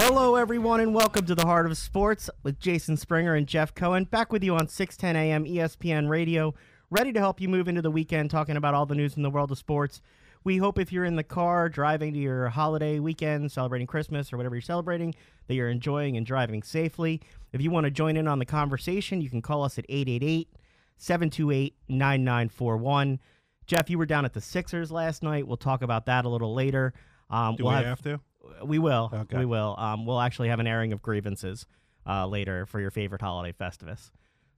[0.00, 4.04] Hello, everyone, and welcome to the Heart of Sports with Jason Springer and Jeff Cohen.
[4.04, 6.54] Back with you on 610 AM ESPN Radio,
[6.88, 9.28] ready to help you move into the weekend talking about all the news in the
[9.28, 10.00] world of sports.
[10.44, 14.36] We hope if you're in the car driving to your holiday weekend, celebrating Christmas or
[14.36, 15.16] whatever you're celebrating,
[15.48, 17.20] that you're enjoying and driving safely.
[17.52, 20.48] If you want to join in on the conversation, you can call us at 888
[20.96, 23.18] 728 9941.
[23.66, 25.48] Jeff, you were down at the Sixers last night.
[25.48, 26.94] We'll talk about that a little later.
[27.30, 28.20] Um, Do we'll we have, have to?
[28.64, 29.10] We will.
[29.12, 29.38] Okay.
[29.38, 29.74] We will.
[29.78, 31.66] Um, we'll actually have an airing of grievances
[32.06, 34.10] uh, later for your favorite holiday Festivus.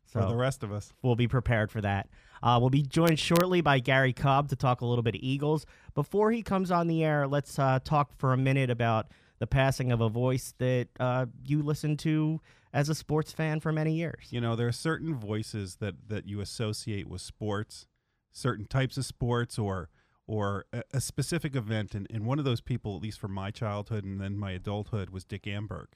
[0.06, 0.92] So For the rest of us.
[1.02, 2.08] we'll be prepared for that.
[2.42, 5.66] Uh, we'll be joined shortly by Gary Cobb to talk a little bit of Eagles.
[5.94, 9.06] Before he comes on the air, let's uh, talk for a minute about
[9.38, 12.40] the passing of a voice that uh, you listened to
[12.72, 14.28] as a sports fan for many years.
[14.30, 17.86] You know, there are certain voices that, that you associate with sports,
[18.32, 19.90] certain types of sports or
[20.30, 21.92] or a, a specific event.
[21.92, 25.10] And, and one of those people, at least from my childhood and then my adulthood,
[25.10, 25.86] was Dick Enberg.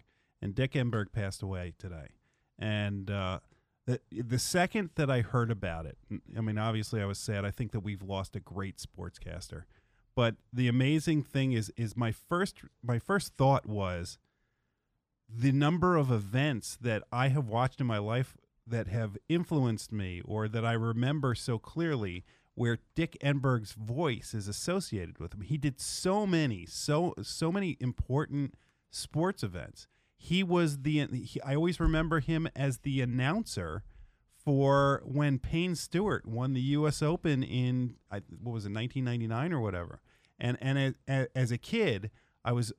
[0.42, 2.08] And Dick Enberg passed away today.
[2.58, 3.39] And uh,
[3.86, 5.98] the, the second that I heard about it,
[6.36, 7.45] I mean, obviously I was sad.
[7.45, 9.62] I think that we've lost a great sportscaster.
[10.17, 14.19] But the amazing thing is, is my first my first thought was,
[15.28, 18.36] the number of events that I have watched in my life
[18.67, 24.48] that have influenced me or that I remember so clearly where Dick Enberg's voice is
[24.48, 25.41] associated with him.
[25.42, 28.55] He did so many, so so many important
[28.91, 29.86] sports events.
[30.16, 33.83] He was the he, I always remember him as the announcer
[34.44, 37.02] for when Payne Stewart won the U.S.
[37.02, 40.00] Open in I, what was it 1999 or whatever.
[40.39, 42.11] And and as, a kid,
[42.44, 42.72] I was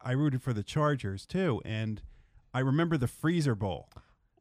[0.00, 2.02] I rooted for the Chargers too, and
[2.54, 3.90] I remember the Freezer Bowl.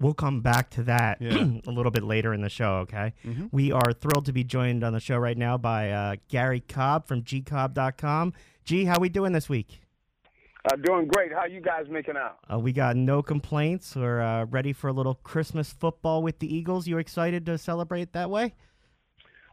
[0.01, 1.31] We'll come back to that Yeah.
[1.67, 3.13] a little bit later in the show, okay?
[3.25, 3.49] Mhm.
[3.51, 7.05] We are thrilled to be joined on the show right now by uh, Gary Cobb
[7.05, 8.33] from gcobb.com.
[8.63, 9.81] G, how we doing this week?
[10.65, 11.33] Uh, doing great.
[11.33, 12.37] How you guys making out?
[12.51, 13.95] Uh, we got no complaints.
[13.95, 16.87] We're uh, ready for a little Christmas football with the Eagles.
[16.87, 18.53] You excited to celebrate that way?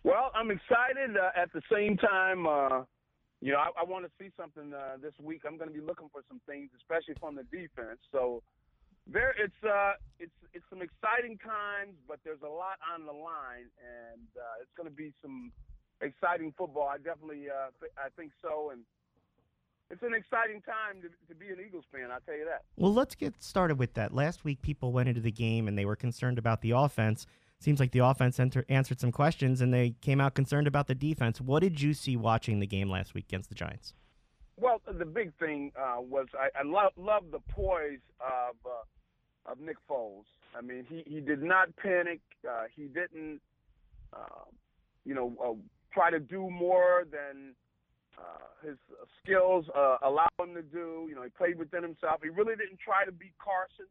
[0.04, 1.16] Well, I'm excited.
[1.16, 2.82] Uh, at the same time, uh,
[3.40, 5.42] you know, I, I want to see something uh, this week.
[5.46, 7.98] I'm going to be looking for some things, especially from the defense.
[8.12, 8.42] So
[9.06, 13.70] there, it's uh, it's it's some exciting times, but there's a lot on the line,
[13.78, 15.52] and uh, it's going to be some
[16.00, 16.88] exciting football.
[16.88, 18.82] I definitely, uh, th- I think so, and
[19.90, 22.10] it's an exciting time to, to be an Eagles fan.
[22.10, 22.62] I'll tell you that.
[22.76, 24.12] Well, let's get started with that.
[24.12, 27.26] Last week, people went into the game and they were concerned about the offense.
[27.60, 30.94] Seems like the offense enter- answered some questions and they came out concerned about the
[30.94, 31.40] defense.
[31.40, 33.94] What did you see watching the game last week against the Giants?
[34.58, 38.84] Well, the big thing uh, was I, I love love the poise of uh,
[39.46, 40.24] of Nick Foles.
[40.56, 42.20] I mean, he he did not panic.
[42.48, 43.40] Uh, he didn't,
[44.12, 44.44] uh,
[45.04, 45.54] you know, uh,
[45.92, 47.54] try to do more than
[48.18, 48.76] uh, his
[49.22, 51.06] skills uh, allow him to do.
[51.08, 52.20] You know, he played within himself.
[52.22, 53.86] He really didn't try to be Carson.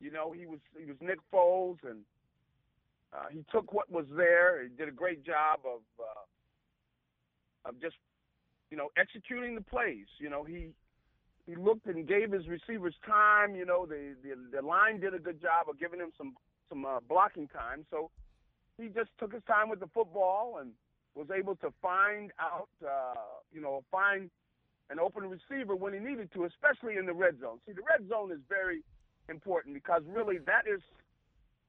[0.00, 2.00] You know, he was he was Nick Foles, and
[3.12, 4.62] uh, he took what was there.
[4.62, 7.96] He did a great job of uh, of just
[8.70, 10.06] you know, executing the plays.
[10.18, 10.68] You know, he
[11.48, 13.54] he looked and gave his receivers time.
[13.54, 16.34] You know, the the, the line did a good job of giving him some
[16.68, 17.86] some uh, blocking time.
[17.90, 18.10] So
[18.76, 20.72] he just took his time with the football and
[21.14, 23.14] was able to find out, uh,
[23.52, 24.30] you know, find
[24.90, 27.58] an open receiver when he needed to, especially in the red zone.
[27.66, 28.82] See, the red zone is very
[29.28, 30.80] important because really that is,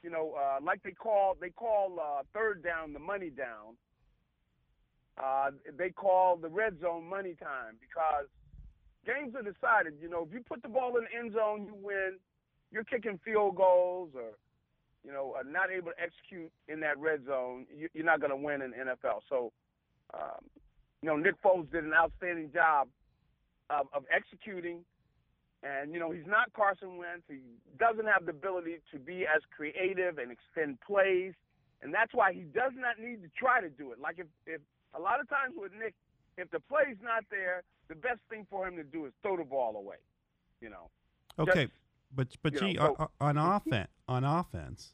[0.03, 3.77] you know, uh, like they call they call uh, third down the money down
[5.21, 8.27] uh, they call the red zone money time because
[9.05, 9.95] games are decided.
[10.01, 12.17] You know, if you put the ball in the end zone, you win.
[12.71, 14.37] You're kicking field goals or,
[15.03, 17.65] you know, are not able to execute in that red zone.
[17.75, 19.21] You, you're not going to win in NFL.
[19.27, 19.51] So,
[20.13, 20.45] um,
[21.01, 22.87] you know, Nick Foles did an outstanding job
[23.69, 24.85] of, of executing.
[25.63, 27.25] And, you know, he's not Carson Wentz.
[27.27, 27.41] He
[27.79, 31.33] doesn't have the ability to be as creative and extend plays.
[31.81, 33.99] And that's why he does not need to try to do it.
[33.99, 34.61] Like if, if
[34.93, 35.95] a lot of times with Nick,
[36.37, 39.43] if the play's not there, the best thing for him to do is throw the
[39.43, 39.97] ball away.
[40.61, 40.89] You know.
[41.37, 41.73] Okay, Just-
[42.13, 44.93] but but gee, know, on, on offense, on offense,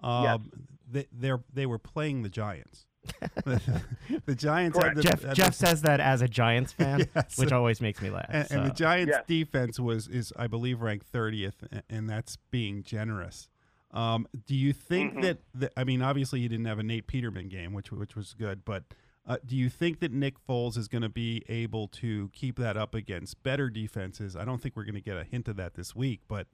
[0.00, 0.50] um,
[0.90, 2.86] they they they were playing the Giants.
[3.44, 7.36] the Giants had the, Jeff had Jeff the- says that as a Giants fan, Yes.
[7.38, 8.26] which always makes me laugh.
[8.30, 8.70] and, and the.
[8.74, 9.24] Giants Yes.
[9.26, 13.48] defense was is I believe ranked thirtieth, and that's being generous.
[13.90, 15.22] Um, do you think Mhm.
[15.22, 18.34] that, that I mean obviously you didn't have a Nate Peterman game, which which was
[18.34, 18.84] good, but
[19.26, 22.76] uh, do you think that Nick Foles is going to be able to keep that
[22.76, 24.36] up against better defenses?
[24.36, 26.46] I don't think we're going to get a hint of that this week, but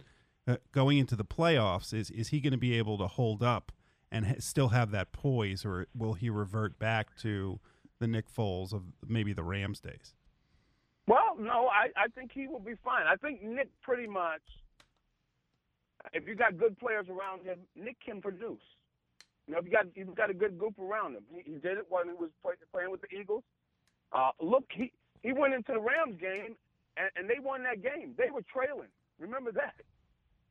[0.46, 3.72] uh, going into the playoffs, is is he going to be able to hold up
[4.12, 7.58] and ha- still have that poise, or will he revert back to
[7.98, 10.14] the Nick Foles of maybe the Rams days?
[11.06, 13.06] Well, no, I, I think he will be fine.
[13.06, 14.42] I think Nick pretty much,
[16.12, 18.62] if you got good players around him, Nick can produce.
[19.50, 21.24] You know, if you got you've got a good group around him.
[21.34, 23.42] He, he did it when he was play, playing with the Eagles.
[24.12, 24.92] Uh, look, he
[25.24, 26.54] he went into the Rams game
[26.96, 28.14] and, and they won that game.
[28.16, 28.94] They were trailing.
[29.18, 29.74] Remember that.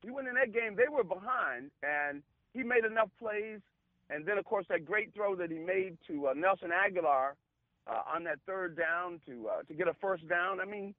[0.04, 0.75] He went in that game.
[0.75, 2.22] They were behind, and
[2.54, 3.62] he made enough plays.
[4.10, 7.40] And then, of course, that great throw that he made to uh, Nelson Agholor
[7.88, 10.60] uh, on that third down to uh, to get a first down.
[10.60, 10.94] I mean,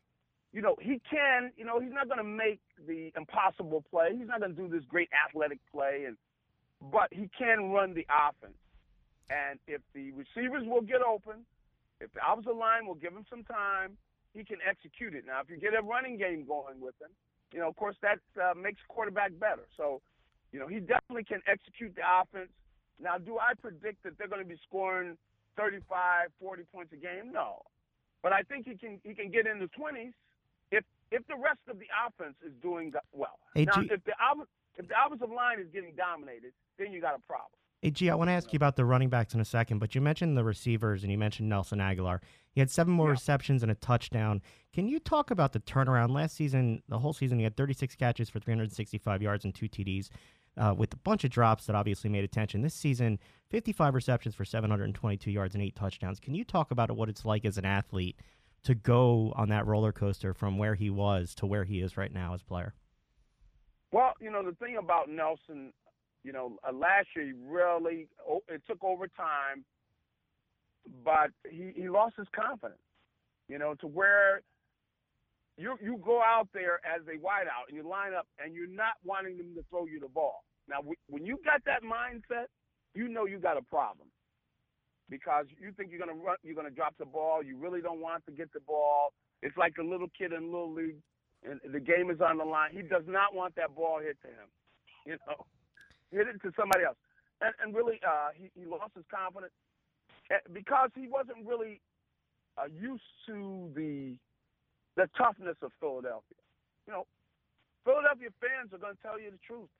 [0.54, 1.52] you know, he can.
[1.54, 4.16] You know, he's not going to make the impossible play.
[4.16, 6.16] He's not going to do this great athletic play, and
[6.80, 8.56] but he can run the offense.
[9.28, 11.46] And if the receivers will get open,
[12.00, 13.96] if the offensive line will give him some time,
[14.32, 15.24] he can execute it.
[15.26, 17.10] Now, if you get a running game going with him,
[17.52, 19.66] you know, of course, that uh, makes quarterback better.
[19.76, 20.00] So,
[20.52, 22.50] you know, he definitely can execute the offense.
[23.02, 25.16] Now, do I predict that they're going to be scoring
[25.56, 27.32] 35, 40 points a game?
[27.32, 27.62] No,
[28.22, 30.12] but I think he can he can get in the 20s
[30.70, 33.38] if if the rest of the offense is doing well.
[33.54, 34.14] Hey, now, if the
[34.76, 37.50] if the offensive line is getting dominated, then you got a problem.
[37.82, 39.94] Hey, G, I want to ask you about the running backs in a second, but
[39.94, 42.20] you mentioned the receivers and you mentioned Nelson Agholor.
[42.52, 43.12] He had seven more Yeah.
[43.12, 44.42] receptions and a touchdown.
[44.74, 46.10] Can you talk about the turnaround?
[46.10, 50.10] Last season, the whole season, he had 36 catches for 365 yards and two TDs,
[50.58, 52.60] uh, with a bunch of drops that obviously made attention.
[52.60, 53.18] This season,
[53.48, 56.20] 55 receptions for 722 yards and eight touchdowns.
[56.20, 58.18] Can you talk about what it's like as an athlete
[58.64, 62.12] to go on that roller coaster from where he was to where he is right
[62.12, 62.74] now as a player?
[63.90, 65.72] Well, you know the thing about Nelson,
[66.22, 69.64] you know, uh, last year he really oh, it took over time,
[71.04, 72.80] but he he lost his confidence.
[73.48, 74.42] You know, to where
[75.56, 78.94] you you go out there as a wideout and you line up and you're not
[79.04, 80.44] wanting them to throw you the ball.
[80.68, 80.78] Now,
[81.08, 82.46] when you got that mindset,
[82.94, 84.08] you know you got a problem
[85.08, 87.42] because you think you're gonna run, you're gonna drop the ball.
[87.42, 89.12] You really don't want to get the ball.
[89.42, 90.96] It's like a little kid in little league,
[91.42, 92.70] and the game is on the line.
[92.72, 94.48] He does not want that ball hit to him.
[95.06, 95.46] You know,
[96.10, 96.98] hit it to somebody else,
[97.40, 99.52] and and really, uh, he he lost his confidence
[100.30, 101.80] eh, because he wasn't really
[102.58, 104.16] uh, used to the
[104.96, 106.40] the toughness of Philadelphia.
[106.86, 107.06] You know,
[107.84, 109.70] Philadelphia fans are going to tell you the truth.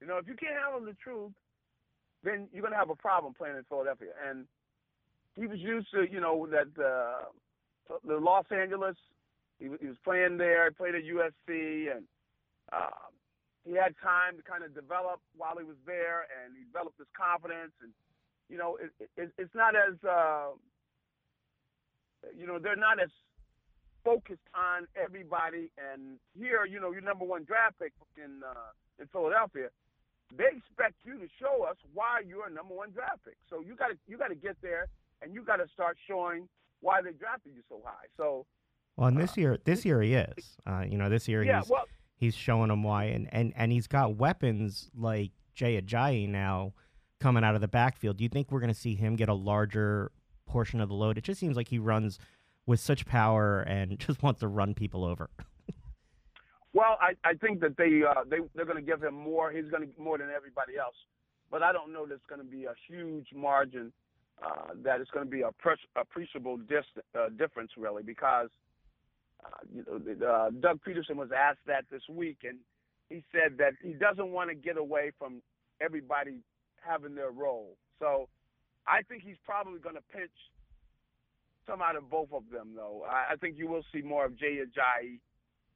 [0.00, 1.32] You know, if you can't handle the truth,
[2.22, 4.12] then you're going to have a problem playing in Philadelphia.
[4.28, 4.46] And
[5.36, 7.28] he was used to, you know, that uh,
[8.06, 8.96] the Los Angeles.
[9.58, 10.70] He, he was playing there.
[10.70, 12.04] Played at USC, and
[12.72, 13.05] uh,
[13.66, 17.10] he had time to kind of develop while he was there, and he developed his
[17.18, 17.74] confidence.
[17.82, 17.90] And
[18.48, 20.54] you know, it, it, it's not as uh,
[22.38, 23.10] you know, they're not as
[24.04, 25.70] focused on everybody.
[25.74, 28.70] And here, you know, your number one draft pick in uh,
[29.02, 29.68] in Philadelphia,
[30.30, 33.36] they expect you to show us why you're a number one draft pick.
[33.50, 34.86] So you got to you got to get there,
[35.22, 36.48] and you got to start showing
[36.80, 38.06] why they drafted you so high.
[38.16, 38.46] So
[38.96, 40.56] Well, and this year, this year he is.
[40.64, 41.86] Uh, you know, this year yeah, he's well,
[42.16, 46.72] he's showing them why, and, and, and he's got weapons like Jay Ajayi now
[47.20, 48.16] coming out of the backfield.
[48.16, 50.10] Do you think we're going to see him get a larger
[50.46, 51.18] portion of the load?
[51.18, 52.18] It just seems like he runs
[52.66, 55.30] with such power and just wants to run people over.
[56.72, 59.50] Well, I, I think that they uh, they they're going to give him more.
[59.50, 60.96] He's going to more than everybody else,
[61.50, 63.92] but I don't know there's going to be a huge margin
[64.44, 66.84] uh, that it's going to be a pres- appreciable dis-
[67.18, 68.50] uh, difference really because
[69.44, 72.58] uh, you know Doug Pederson was asked that this week and
[73.08, 75.42] he said that he doesn't want to get away from
[75.80, 76.40] everybody
[76.80, 77.76] having their role.
[77.98, 78.28] So
[78.86, 80.32] I think he's probably going to pinch
[81.66, 83.04] some out of both of them though.
[83.08, 85.18] I, I think you will see more of Jay Ajayi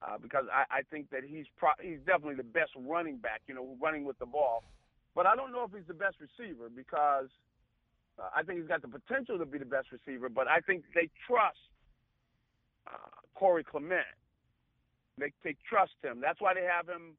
[0.02, 3.54] uh, because I, I think that he's pro- he's definitely the best running back, you
[3.54, 4.64] know, running with the ball.
[5.14, 7.28] But I don't know if he's the best receiver because
[8.18, 10.28] uh, I think he's got the potential to be the best receiver.
[10.28, 11.58] But I think they trust
[12.86, 14.06] uh, Corey Clement.
[15.18, 16.20] They they trust him.
[16.20, 17.16] That's why they have him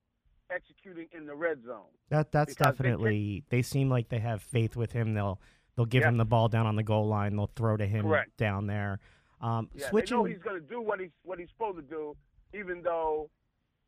[0.53, 1.86] executing in the red zone.
[2.10, 3.44] That that's Because they definitely.
[3.50, 5.13] They, seem like they have faith with him.
[5.13, 5.39] They'll
[5.75, 6.10] they'll give Yeah.
[6.10, 7.36] him the ball down on the goal line.
[7.36, 8.36] They'll throw to him Correct.
[8.38, 9.00] down there.
[9.39, 10.18] Um, Yeah, switching.
[10.18, 12.15] they know he's going to do what he's what he's supposed to do,
[12.53, 13.30] even though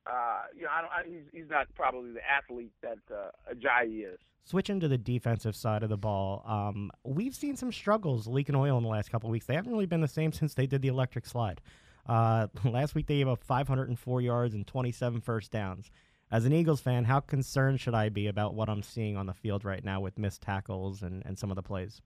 [0.06, 4.13] uh, you know I don't, I, he's he's not probably the athlete that uh, Ajayi
[4.13, 4.20] is.
[4.46, 8.75] Switching to the defensive side of the ball, um, we've seen some struggles leaking oil
[8.77, 9.46] in the last couple of weeks.
[9.46, 11.62] They haven't really been the same since they did the electric slide.
[12.07, 15.91] Uh, last week they gave up 504 yards and 27 first downs.
[16.31, 19.33] As an Eagles fan, how concerned should I be about what I'm seeing on the
[19.33, 22.01] field right now with missed tackles and, and some of the plays?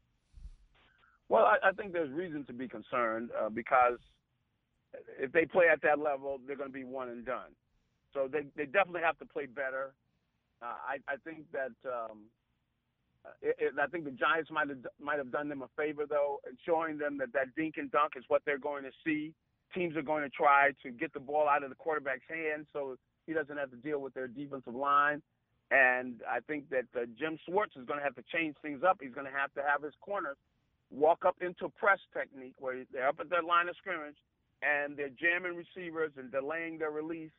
[1.30, 4.00] Well, I, I think there's reason to be concerned uh, because
[5.20, 7.56] if they play at that level, they're going to be one and done.
[8.14, 9.94] So they they definitely have to play better.
[10.62, 12.24] Uh, I I think that um,
[13.42, 16.40] it, it, I think the Giants might have might have done them a favor though,
[16.50, 19.34] in showing them that that dink and dunk is what they're going to see.
[19.74, 22.98] Teams are going to try to get the ball out of the quarterback's hands so
[23.26, 25.22] he doesn't have to deal with their defensive line.
[25.70, 29.00] And I think that uh, Jim Schwartz is going to have to change things up.
[29.02, 30.38] He's going to have to have his corners
[30.90, 34.16] walk up into press technique where they're up at their line of scrimmage
[34.62, 37.32] and they're jamming receivers and delaying their release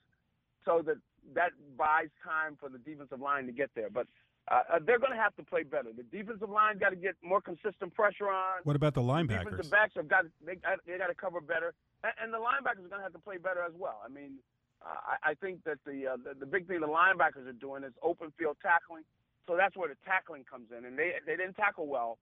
[0.65, 0.97] so that
[1.35, 3.89] that buys time for the defensive line to get there.
[3.91, 4.07] But
[4.51, 5.91] uh, uh they're going to have to play better.
[5.95, 8.61] The defensive line's got to get more consistent pressure on.
[8.65, 9.45] What about the linebackers?
[9.45, 11.75] The defensive backs have got they, they got to cover better,
[12.05, 14.01] and, and the linebackers are going to have to play better as well.
[14.05, 14.39] I mean,
[14.83, 17.93] I, I think that the, uh, the the big thing the linebackers are doing is
[18.03, 19.05] open field tackling.
[19.47, 22.19] So that's where the tackling comes in, and they they didn't tackle well,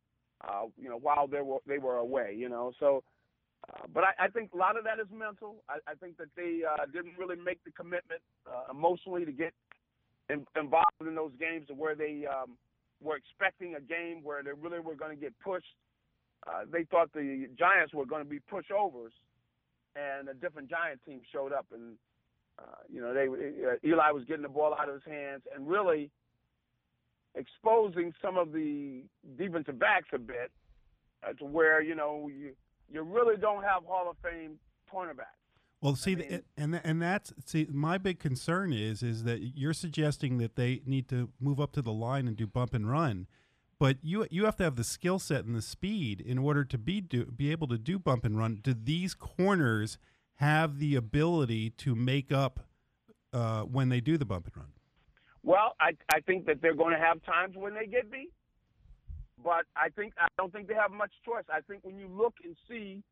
[0.47, 2.73] uh, you know, while they were they were away, you know.
[2.79, 3.03] So,
[3.69, 5.57] uh, but I, I think a lot of that is mental.
[5.69, 9.53] I, I think that they uh, didn't really make the commitment uh, emotionally to get
[10.29, 12.57] in, involved in those games, where they um,
[13.03, 15.75] were expecting a game where they really were going to get pushed.
[16.47, 19.15] Uh, they thought the Giants were going to be pushovers,
[19.97, 21.97] and a different Giant team showed up and
[22.59, 25.69] uh, you know, they uh, Eli was getting the ball out of his hands and
[25.69, 26.11] really
[27.35, 29.03] exposing some of the
[29.37, 30.51] defensive backs a bit
[31.27, 32.53] uh, to where you know you
[32.91, 34.59] you really don't have Hall of Fame
[34.93, 35.46] cornerbacks.
[35.81, 39.75] Well, see, I mean, and and that's see, my big concern is is that you're
[39.75, 43.27] suggesting that they need to move up to the line and do bump and run,
[43.79, 46.79] but you you have to have the skill set and the speed in order to
[46.79, 48.61] be do, be able to do bump and run.
[48.63, 49.99] Do these corners
[50.37, 52.61] have the ability to make up
[53.33, 54.73] uh, when they do the bump and run?
[55.43, 58.33] Well, I I think that they're going to have times when they get beat,
[59.45, 61.45] but I think I don't think they have much choice.
[61.53, 63.03] I think when you look and see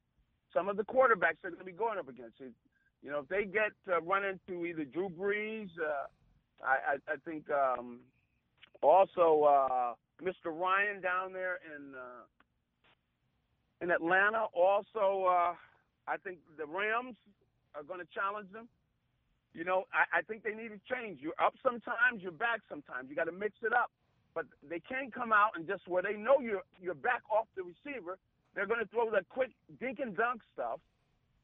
[0.55, 2.53] some of the quarterbacks they're going to be going up against, it,
[3.03, 6.07] you know, if they get uh, run into either Drew Brees, uh,
[6.65, 8.01] I, I I think um,
[8.81, 10.47] also uh, Mr.
[10.47, 12.25] Ryan down there in uh,
[13.83, 15.27] in Atlanta, also.
[15.27, 15.55] Uh,
[16.07, 17.17] I think the Rams
[17.75, 18.69] are going to challenge them.
[19.55, 21.21] You know, I, I think they need to change.
[21.23, 23.09] You're up sometimes, you're back sometimes.
[23.09, 23.91] You got to mix it up.
[24.35, 27.63] But they can't come out and just where they know you're you're back off the
[27.63, 28.19] receiver,
[28.55, 30.81] they're going to throw that quick dink and dunk stuff.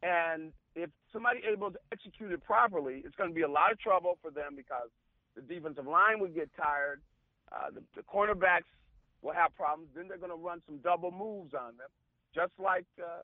[0.02, 3.78] And if somebody able to execute it properly, it's going to be a lot of
[3.78, 4.88] trouble for them because
[5.36, 7.00] the defensive line would get tired.
[7.52, 8.70] Uh, the, the cornerbacks
[9.22, 9.90] will have problems.
[9.94, 11.88] Then they're going to run some double moves on them,
[12.34, 13.22] just like uh,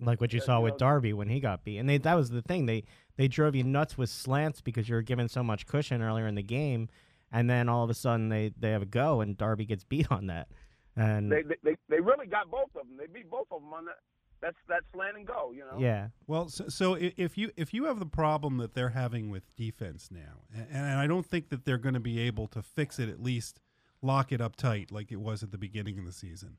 [0.00, 1.78] like what you saw with Darby when he got beat.
[1.78, 2.66] And they, that was the thing.
[2.66, 2.84] They
[3.16, 6.34] they drove you nuts with slants because you were given so much cushion earlier in
[6.34, 6.88] the game,
[7.32, 10.10] and then all of a sudden they, they have a go and Darby gets beat
[10.10, 10.48] on that.
[10.96, 12.96] And they, they they really got both of them.
[12.98, 13.98] They beat both of them on that.
[14.40, 15.78] That's that slant and go, you know.
[15.78, 16.08] Yeah.
[16.26, 20.08] Well, so, so if you if you have the problem that they're having with defense
[20.10, 23.08] now, and, and I don't think that they're going to be able to fix it,
[23.08, 23.60] at least
[24.02, 26.56] lock it up tight like it was at the beginning of the season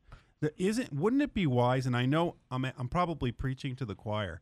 [0.57, 4.41] isn't wouldn't it be wise and i know i'm i'm probably preaching to the choir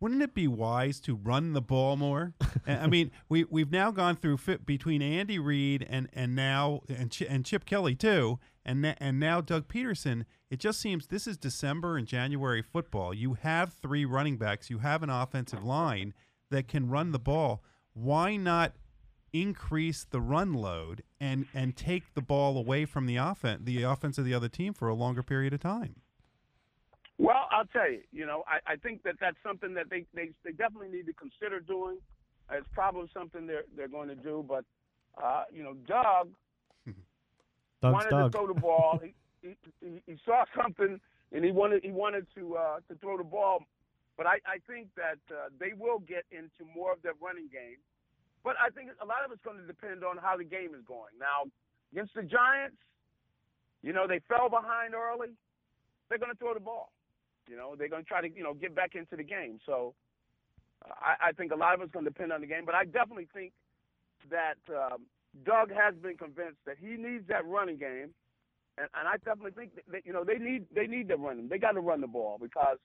[0.00, 2.34] wouldn't it be wise to run the ball more
[2.66, 7.10] i mean we we've now gone through fit between andy reid and and now and,
[7.10, 10.24] Ch- and chip kelly too and and now doug Pederson.
[10.50, 14.78] it just seems this is december and january football you have three running backs you
[14.78, 16.14] have an offensive line
[16.50, 17.62] that can run the ball
[17.94, 18.74] why not
[19.32, 24.18] increase the run load and and take the ball away from the offense the offense
[24.18, 25.96] of the other team for a longer period of time.
[27.18, 30.30] Well, I'll tell you, you know, I, I think that that's something that they, they
[30.44, 31.98] they definitely need to consider doing.
[32.50, 34.64] It's probably something they're they're going to do, but
[35.22, 36.28] uh, you know, Doug
[37.82, 38.32] wanted Doug.
[38.32, 39.00] to throw the ball.
[39.42, 41.00] he, he, he saw something
[41.32, 43.64] and he wanted he wanted to uh, to throw the ball.
[44.16, 47.76] But I, I think that uh, they will get into more of their running game
[48.46, 50.86] but I think a lot of it's going to depend on how the game is
[50.86, 51.10] going.
[51.18, 51.50] Now,
[51.90, 52.78] against the Giants,
[53.82, 55.34] you know, they fell behind early.
[56.06, 56.94] They're going to throw the ball.
[57.48, 59.58] You know, they're going to try to, you know, get back into the game.
[59.66, 59.94] So
[60.84, 62.64] I, I think a lot of it's going to depend on the game.
[62.64, 63.52] But I definitely think
[64.30, 65.06] that um,
[65.44, 68.14] Doug has been convinced that he needs that running game.
[68.78, 71.48] And, and I definitely think that, you know, they need they need to run them.
[71.48, 72.78] They got to run the ball because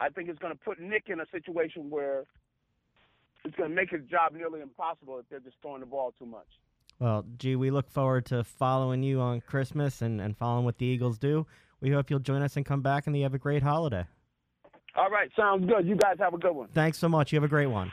[0.00, 2.24] I think it's going to put Nick in a situation where–
[3.44, 6.26] it's going to make his job nearly impossible if they're just throwing the ball too
[6.26, 6.46] much.
[6.98, 10.86] Well, gee, we look forward to following you on Christmas and, and following what the
[10.86, 11.46] Eagles do.
[11.84, 14.06] We hope you'll join us and come back and you have a great holiday.
[14.96, 15.86] All right, sounds good.
[15.86, 16.68] You guys have a good one.
[16.68, 17.30] Thanks so much.
[17.30, 17.92] You have a great one.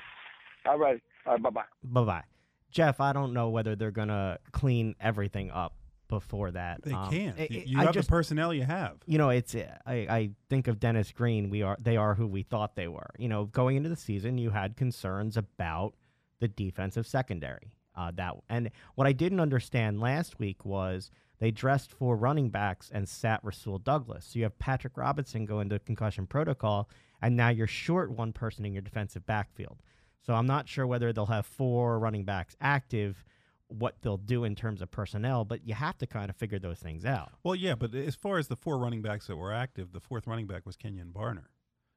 [0.65, 1.01] All right.
[1.25, 1.63] All right, bye bye.
[1.83, 2.24] Bye bye.
[2.71, 5.75] Jeff, I don't know whether they're going to clean everything up
[6.07, 6.83] before that.
[6.83, 7.38] They um, can't.
[7.38, 8.95] It, you I have just, the personnel you have.
[9.07, 11.50] You know, it's I, I think of Dennis Green.
[11.50, 13.10] We are they are who we thought they were.
[13.19, 15.95] You know, going into the season, you had concerns about
[16.39, 17.74] the defensive secondary.
[17.95, 22.89] Uh, that and what I didn't understand last week was they dressed for running backs
[22.93, 24.25] and sat Rasul Douglas.
[24.25, 26.88] So you have Patrick Robinson go into concussion protocol,
[27.21, 29.81] and now you're short one person in your defensive backfield.
[30.25, 33.25] So I'm not sure whether they'll have four running backs active,
[33.67, 36.79] what they'll do in terms of personnel, but you have to kind of figure those
[36.79, 37.31] things out.
[37.43, 40.27] Well, yeah, but as far as the four running backs that were active, the fourth
[40.27, 41.45] running back was Kenjon Barner.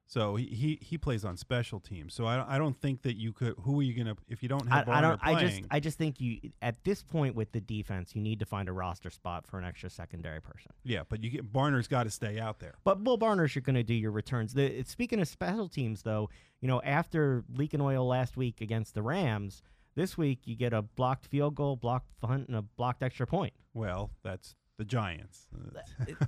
[0.07, 2.13] So he, he, he plays on special teams.
[2.13, 3.55] So I, I don't think that you could.
[3.63, 5.21] Who are you gonna if you don't have I, I don't.
[5.21, 5.37] playing?
[5.37, 8.45] I just I just think you at this point with the defense, you need to
[8.45, 10.71] find a roster spot for an extra secondary person.
[10.83, 12.75] yeah, but you get Barner's got to stay out there.
[12.83, 14.53] But Will Barner's you're going to do your returns.
[14.53, 16.29] The, speaking of special teams, though,
[16.61, 19.63] you know after leaking oil last week against the Rams,
[19.95, 23.53] this week you get a blocked field goal, blocked punt, and a blocked extra point.
[23.73, 25.47] Well, that's the Giants.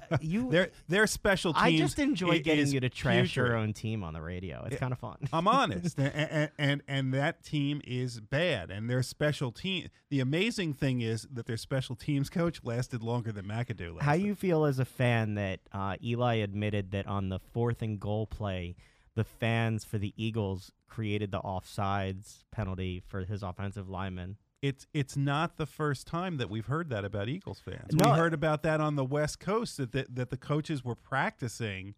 [0.10, 1.64] Uh, you, their their special teams.
[1.64, 4.64] I just enjoy i- getting you to trash your own team on the radio.
[4.66, 4.80] It's Yeah.
[4.80, 5.18] kind of fun.
[5.34, 9.90] I'm honest, and, and and and that team is bad, and their special team.
[10.10, 13.92] The amazing thing is that their special teams coach lasted longer than McAdoo.
[13.96, 14.04] Lasted.
[14.04, 18.00] How you feel as a fan that uh, Eli admitted that on the fourth and
[18.00, 18.76] goal play,
[19.16, 24.38] the fans for the Eagles created the offsides penalty for his offensive lineman?
[24.62, 27.94] It's it's not the first time that we've heard that about Eagles fans.
[27.94, 30.96] No, we heard about that on the West Coast that that, that the coaches were
[30.96, 31.94] practicing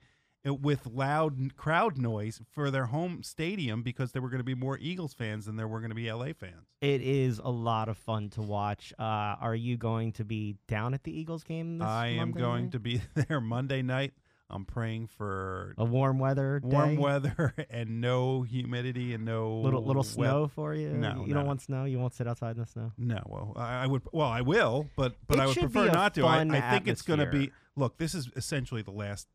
[0.45, 4.77] with loud crowd noise for their home stadium because there were going to be more
[4.79, 6.67] Eagles fans than there were going to be LA fans.
[6.81, 8.93] It is a lot of fun to watch.
[8.97, 11.77] Uh, are you going to be down at the Eagles game?
[11.79, 12.71] This I am Monday going night?
[12.71, 14.13] to be there Monday night.
[14.49, 17.01] I'm praying for a warm weather warm day?
[17.01, 20.89] weather and no humidity and no Little little wet- snow for you.
[20.89, 21.85] No, you no, don't want snow.
[21.85, 22.91] You won't sit outside in the snow.
[22.97, 24.01] No, well, I, I would.
[24.11, 26.25] Well, I will, but but It I would prefer not to.
[26.25, 27.51] I, I think it's going to be.
[27.75, 29.27] Look, this is essentially the last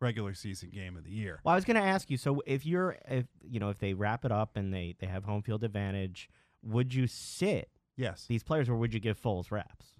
[0.00, 1.40] regular season game of the year.
[1.44, 2.16] Well, I was going to ask you.
[2.18, 5.24] So, if you're, if you know, if they wrap it up and they they have
[5.24, 6.28] home field advantage,
[6.62, 8.26] would you sit Yes.
[8.28, 9.95] these players, or would you give Foles reps?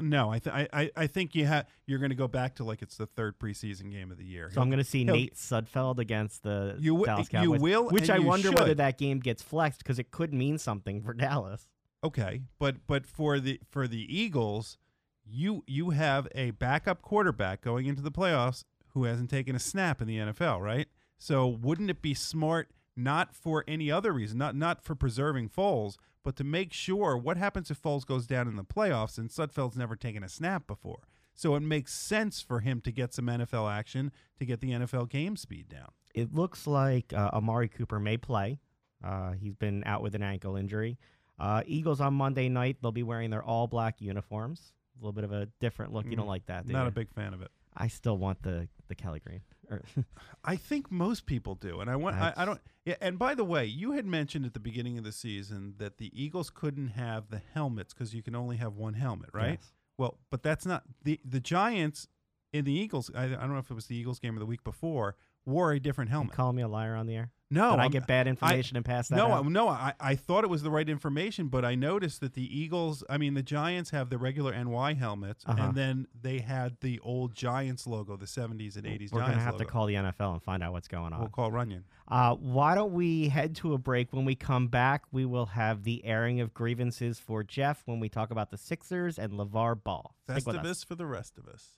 [0.00, 1.66] No, I th- I, I I think you have.
[1.86, 4.50] You're going to go back to like it's the third preseason game of the year.
[4.52, 7.60] So I'm going to see Nate Sudfeld against the You wi- Dallas you Cowboys.
[7.60, 11.02] will which I you wonder whether that game gets flexed because it could mean something
[11.02, 11.68] for Dallas.
[12.02, 14.78] Okay, but but for the for the Eagles,
[15.24, 20.00] you you have a backup quarterback going into the playoffs who hasn't taken a snap
[20.00, 20.88] in the NFL, right?
[21.18, 22.70] So wouldn't it be smart
[23.02, 27.36] not for any other reason, not not for preserving Foles, but to make sure what
[27.36, 31.00] happens if Foles goes down in the playoffs and Sudfeld's never taken a snap before.
[31.34, 35.08] So it makes sense for him to get some NFL action to get the NFL
[35.08, 35.88] game speed down.
[36.14, 38.58] It looks like uh, Amari Cooper may play.
[39.02, 40.98] Uh, he's been out with an ankle injury.
[41.38, 44.74] Uh, Eagles on Monday night, they'll be wearing their all black uniforms.
[44.96, 46.04] A little bit of a different look.
[46.04, 46.88] You don't Mm, like that, do Not you?
[46.88, 47.50] a big fan of it.
[47.76, 49.40] I still want the the Kelly Green.
[50.44, 52.16] I think most people do, and I want.
[52.16, 52.60] I, I don't.
[52.84, 55.98] Yeah, and by the way, you had mentioned at the beginning of the season that
[55.98, 59.58] the Eagles couldn't have the helmets because you can only have one helmet, right?
[59.60, 59.72] Yes.
[59.96, 62.08] Well, but that's not the the Giants
[62.52, 63.10] in the Eagles.
[63.14, 65.14] I, I don't know if it was the Eagles game or the week before.
[65.46, 66.32] Wore a different You helmet.
[66.34, 67.30] calling me a liar on the air?
[67.52, 69.44] No, I get bad information and pass that no, out?
[69.44, 69.68] I- no.
[69.68, 73.18] I, I thought it was the right information, but I noticed that the Eagles, I
[73.18, 75.60] mean, the Giants have the regular NY helmets, Uh-huh.
[75.60, 79.40] and then they had the old Giants logo, the 70s and 80s We're Giants gonna
[79.44, 79.64] have logo.
[79.64, 81.18] to call the NFL and find out what's going on.
[81.20, 81.84] We'll call Runyon.
[82.06, 84.12] Uh, why don't we head to a break?
[84.12, 88.08] When we come back, we will have the airing of grievances for Jeff when we
[88.08, 90.14] talk about the Sixers and LaVar Ball.
[90.28, 90.64] Stick with us.
[90.66, 91.70] Festivus for the rest of us.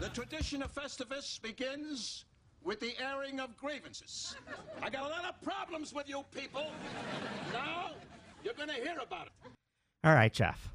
[0.00, 2.24] The tradition of Festivus begins
[2.64, 4.34] with the airing of grievances.
[4.82, 6.70] I got a lot of problems with you people.
[7.52, 7.90] Now,
[8.42, 9.32] you're going to hear about it.
[10.04, 10.72] All right, Jeff.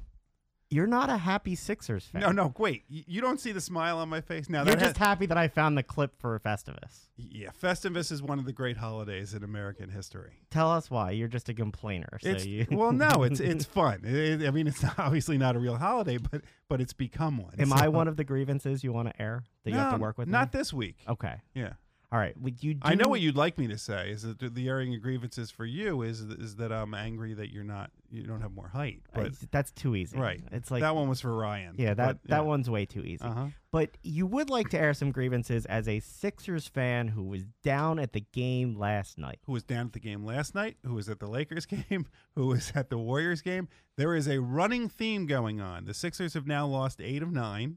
[0.70, 2.20] You're not a happy Sixers fan.
[2.20, 2.84] No, no, wait.
[2.88, 4.58] You, you don't see the smile on my face now.
[4.64, 7.06] You're that just has- happy that I found the clip for Festivus.
[7.16, 7.48] yeah.
[7.62, 10.32] Festivus is one of the great holidays in American history.
[10.50, 11.12] Tell us why.
[11.12, 12.18] You're just a complainer.
[12.20, 14.02] So It's you well, no, it's it's fun.
[14.04, 17.54] It- I mean, it's obviously not a real holiday, but but it's become one.
[17.58, 20.18] Am I one of the grievances you want to air that you have to work
[20.18, 20.28] with?
[20.28, 20.58] Not me?
[20.58, 20.96] this week.
[21.08, 21.36] Okay.
[21.54, 21.72] Yeah.
[22.10, 22.34] All right.
[22.40, 22.74] Would you?
[22.74, 25.50] Do, I know what you'd like me to say is that the airing of grievances
[25.50, 29.02] for you is is that I'm angry that you're not you don't have more height.
[29.12, 30.18] But that's too easy.
[30.18, 31.74] right, It's like that one was for Ryan.
[31.76, 32.40] Yeah, that but, that yeah.
[32.40, 33.24] one's way too easy.
[33.24, 33.48] Uh-huh.
[33.70, 37.98] But you would like to air some grievances as a Sixers fan who was down
[37.98, 39.40] at the game last night.
[39.44, 40.78] Who was down at the game last night?
[40.86, 42.06] Who was at the Lakers game?
[42.34, 43.68] Who was at the Warriors game?
[43.96, 45.84] There is a running theme going on.
[45.84, 47.76] The Sixers have now lost eight of nine,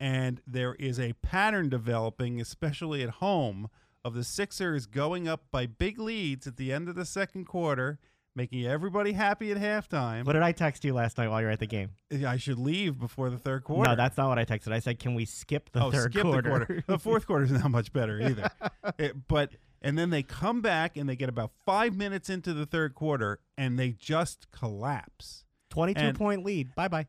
[0.00, 3.68] and there is a pattern developing, especially at home,
[4.04, 7.98] of the Sixers going up by big leads at the end of the second quarter,
[8.34, 10.24] making everybody happy at halftime.
[10.24, 11.90] What did I text you last night while you were at the game?
[12.26, 13.90] I should leave before the third quarter.
[13.90, 14.72] No, that's not what I texted.
[14.72, 16.84] I said, "Can we skip the oh, third skip quarter?" the quarter.
[16.86, 18.50] The fourth quarter is not much better either.
[18.98, 22.66] It- but and then they come back and they get about five minutes into the
[22.66, 25.44] third quarter and they just collapse.
[25.68, 26.74] Twenty-two And- point lead.
[26.74, 27.06] Bye bye.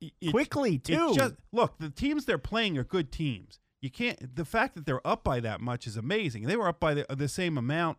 [0.00, 1.12] It- Quickly too.
[1.14, 3.58] just look the teams they're playing are good teams.
[3.80, 4.36] You can't.
[4.36, 6.42] The fact that they're up by that much is amazing.
[6.46, 7.98] They were up by the, the same amount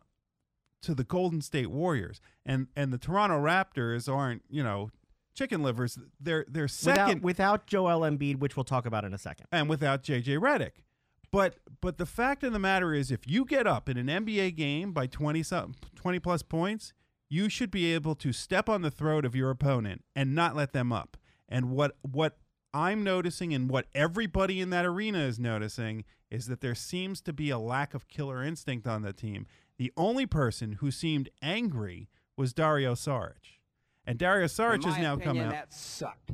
[0.83, 4.91] to the Golden State Warriors, and and the Toronto Raptors aren't you know
[5.33, 5.97] chicken livers.
[6.19, 9.47] They're they're second without without Joel Embiid, which we'll talk about in a second.
[9.51, 10.83] and without JJ Redick.
[11.31, 14.55] But but the fact of the matter is if you get up in an NBA
[14.55, 16.93] game by 20 some 20 plus points,
[17.29, 20.73] you should be able to step on the throat of your opponent and not let
[20.73, 21.15] them up.
[21.51, 22.37] And what what
[22.73, 27.33] I'm noticing and what everybody in that arena is noticing is that there seems to
[27.33, 29.45] be a lack of killer instinct on the team.
[29.77, 33.59] The only person who seemed angry was Dario Saric.
[34.05, 35.51] And Dario Saric has now come out.
[35.51, 36.31] That sucked.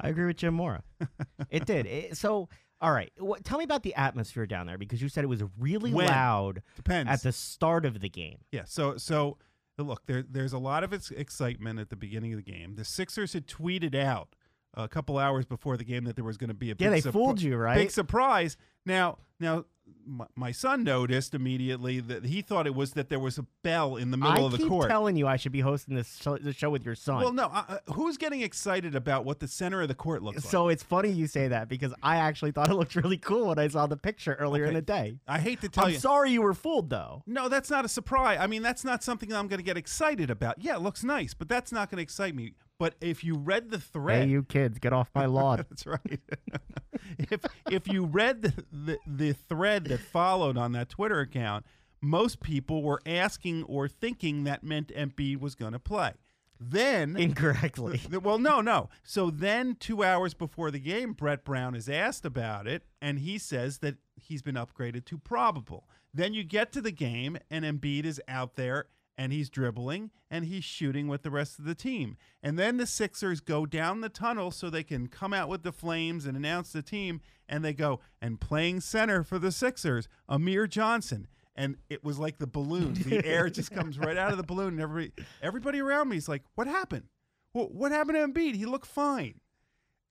[0.00, 0.82] I agree with Jim Mora.
[1.50, 1.86] it did.
[1.86, 2.48] It- so,
[2.80, 3.12] all right.
[3.18, 6.06] What, tell me about the atmosphere down there because you said it was really When?
[6.06, 7.10] loud Depends.
[7.10, 8.38] at the start of the game.
[8.52, 8.64] Yeah.
[8.66, 9.38] So so
[9.78, 12.76] look, there there's a lot of excitement at the beginning of the game.
[12.76, 14.34] The Sixers had tweeted out
[14.74, 17.02] a couple hours before the game that there was going to be a Yeah, big
[17.02, 17.76] they fooled you, right?
[17.76, 18.56] Big surprise.
[18.86, 19.64] Now now
[20.04, 23.96] my, my son noticed immediately that he thought it was that there was a bell
[23.96, 24.88] in the middle I of the keep court.
[24.88, 27.20] telling you I should be hosting this show, this show with your son.
[27.20, 27.44] well, no.
[27.46, 30.50] Uh, uh, who's getting excited about what the center of the court looks like?
[30.50, 33.58] so it's funny you say that because I actually thought it looked really cool when
[33.58, 35.18] I saw the picture earlier in the day.
[35.26, 35.94] I hate to tell you.
[35.96, 37.22] I'm sorry you were fooled though.
[37.26, 38.38] No, that's not a surprise.
[38.40, 40.62] I mean, that's not something that I'm going to get excited about.
[40.62, 42.54] Yeah, it looks nice, but that's not going to excite me.
[42.82, 45.58] But if you read the thread, Hey, you kids, get off my lawn.
[45.70, 46.20] That's right.
[47.16, 51.64] if if you read the, the the thread that followed on that Twitter account,
[52.00, 56.14] most people were asking or thinking that meant Embiid was going to play.
[56.58, 57.98] Then Incorrectly.
[57.98, 58.88] th- well, no, no.
[59.04, 63.38] So then, two hours before the game, Brett Brown is asked about it, and he
[63.38, 65.88] says that he's been upgraded to probable.
[66.12, 70.44] Then you get to the game, and Embiid is out there, and he's dribbling, and
[70.44, 72.16] he's shooting with the rest of the team.
[72.42, 75.72] And then the Sixers go down the tunnel so they can come out with the
[75.72, 80.66] flames and announce the team, and they go, and playing center for the Sixers, Amir
[80.66, 81.28] Johnson.
[81.54, 82.94] And it was like the balloon.
[82.94, 86.28] The air just comes right out of the balloon, and everybody, everybody around me is
[86.28, 87.04] like, "What happened?
[87.52, 88.54] What, what happened to Embiid?
[88.54, 89.40] He looked fine."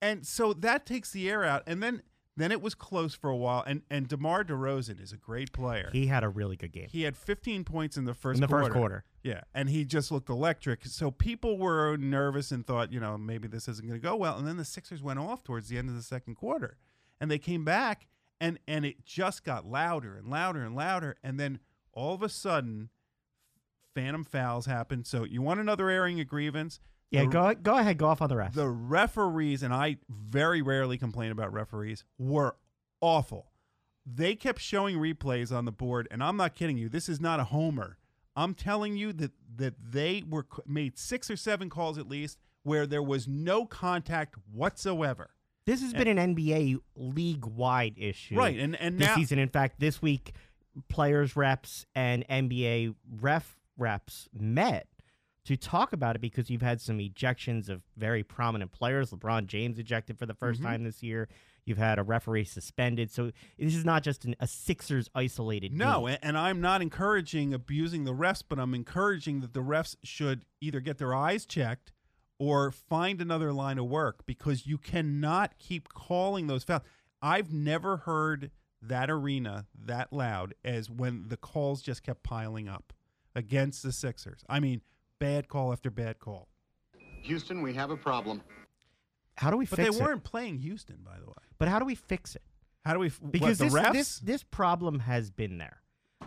[0.03, 2.03] And so that takes the air out, and then
[2.41, 3.63] then it was close for a while.
[3.67, 5.89] And and DeMar DeRozan is a great player.
[5.91, 6.87] he had a really good game.
[6.91, 8.65] He had 15 points in the first In the quarter.
[8.65, 9.03] first quarter.
[9.23, 10.85] Yeah, and he just looked electric.
[10.85, 14.37] So people were nervous and thought, you know, maybe this isn't going to go well.
[14.37, 16.77] And then the Sixers went off towards the end of the second quarter,
[17.19, 18.07] and they came back,
[18.39, 21.15] and and it just got louder and louder and louder.
[21.23, 21.59] And then
[21.93, 22.89] all of a sudden,
[23.93, 25.05] phantom fouls happened.
[25.05, 26.79] So you want another airing of grievance?
[27.11, 28.55] Yeah, The- go go ahead, go off on the rest.
[28.55, 32.55] the referees, and I very rarely complain about referees, were
[33.01, 33.51] awful.
[34.05, 36.89] They kept showing replays on the board, and I'm not kidding you.
[36.89, 37.97] This is not a homer.
[38.35, 42.87] I'm telling you that that they were made six or seven calls at least where
[42.87, 45.31] there was no contact whatsoever.
[45.65, 48.35] This has been an NBA league wide issue.
[48.37, 49.37] Right, and and this now season.
[49.37, 50.33] In fact, this week,
[50.87, 54.87] players reps and NBA ref reps met
[55.45, 59.11] to talk about it because you've had some ejections of very prominent players.
[59.11, 60.63] LeBron James ejected for the 1st Mhm.
[60.65, 61.27] time this year.
[61.65, 63.11] You've had a referee suspended.
[63.11, 65.73] So this is not just an, a Sixers isolated.
[65.73, 66.17] No, game.
[66.21, 70.79] and I'm not encouraging abusing the refs, but I'm encouraging that the refs should either
[70.79, 71.91] get their eyes checked
[72.39, 76.81] or find another line of work because you cannot keep calling those fouls.
[77.21, 78.49] I've never heard
[78.81, 82.93] that arena that loud as when the calls just kept piling up
[83.35, 84.43] against the Sixers.
[84.49, 84.81] I mean,
[85.21, 86.49] bad call after bad call.
[87.21, 88.41] Houston, we have a problem.
[89.37, 91.33] How do we But fix they weren't playing Houston, by the way.
[91.59, 92.41] But how do we fix it?
[92.83, 93.07] How do we?
[93.07, 93.93] f- Because what, this, the refs?
[93.93, 95.77] this this problem has been there.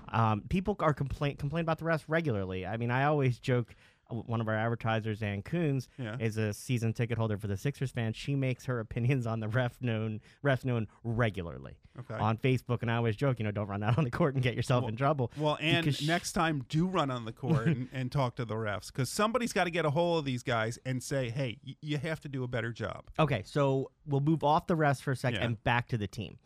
[0.09, 2.65] Um, people are complain complain about the refs regularly.
[2.65, 3.75] I mean, I always joke.
[4.11, 6.17] One of our advertisers, Ann Coons, Yeah.
[6.21, 8.13] is a season ticket holder for the Sixers fan.
[8.13, 12.15] She makes her opinions on the ref known refs known regularly Okay.
[12.15, 14.43] on Facebook, and I always joke, you know, don't run out on the court and
[14.43, 15.33] get yourself Well- in trouble.
[15.37, 18.45] Well, and because sh- next time, do run on the court and, and talk to
[18.45, 21.59] the refs because somebody's got to get a hold of these guys and say, "Hey,
[21.67, 25.01] y- you have to do a better job." Okay, so we'll move off the refs
[25.01, 25.47] for a second Yeah.
[25.47, 26.39] and back to the team.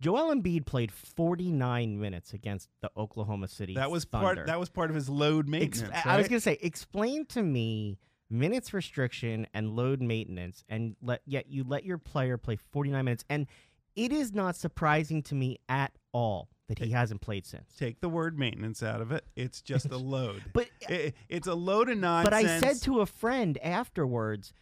[0.00, 4.34] Joel Embiid played 49 minutes against the Oklahoma City That was Thunder.
[4.36, 4.46] part.
[4.46, 5.92] That was part of his load Ex- maintenance.
[6.04, 11.22] I was going to say, explain to me minutes restriction and load maintenance, and let
[11.26, 13.46] yet you let your player play 49 minutes, and
[13.94, 17.72] it is not surprising to me at all that he hasn't played since.
[17.78, 19.24] Take the word maintenance out of it.
[19.36, 20.42] It's just a load.
[20.52, 22.24] But I- it's a load of nonsense.
[22.30, 24.52] but I said to a friend afterwards,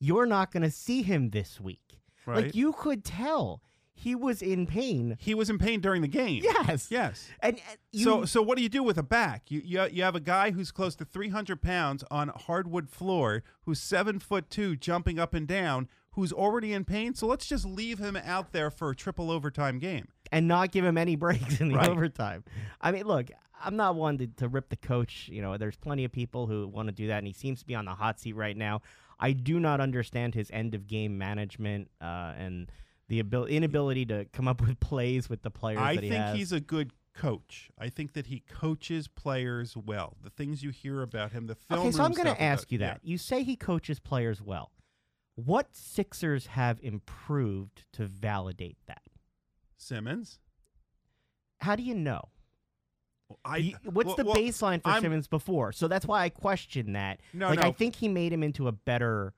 [0.00, 2.44] "You're not going to see him this week." right?
[2.46, 3.62] Like you could tell
[4.02, 5.16] he was in pain.
[5.20, 6.42] he was in pain during the game.
[6.42, 6.88] Yes.
[6.90, 7.28] Yes.
[7.40, 9.50] And uh, you, so so what do you do with a back?
[9.50, 13.80] You you you have a guy who's close to 300 pounds on hardwood floor, who's
[13.80, 17.14] seven foot two, jumping up and down, who's already in pain.
[17.14, 20.08] So let's just leave him out there for a triple overtime game.
[20.30, 21.88] and not give him any breaks in the Right.
[21.88, 22.44] overtime.
[22.80, 23.28] I mean, look,
[23.64, 25.28] I'm not one to, to rip the coach.
[25.30, 27.66] You know, there's plenty of people who want to do that, and he seems to
[27.66, 28.80] be on the hot seat right now.
[29.20, 32.70] I do not understand his end of game management uh, and
[33.12, 36.22] the abil- inability to come up with plays with the players I that he think
[36.22, 36.34] has.
[36.34, 37.68] he's a good coach.
[37.78, 40.16] I think that he coaches players well.
[40.24, 41.80] The things you hear about him, the film.
[41.80, 43.00] okay, so I'm going to ask you that.
[43.02, 44.72] You say he coaches players well.
[45.34, 49.02] What Sixers have improved to validate that?
[49.76, 50.38] Simmons.
[51.60, 52.30] How do you know?
[53.44, 55.72] I You- what's well- the well, baseline for I'm- Simmons before?
[55.72, 57.20] So that's why I question that.
[57.34, 57.68] No, like no.
[57.68, 59.34] I think he made him into a better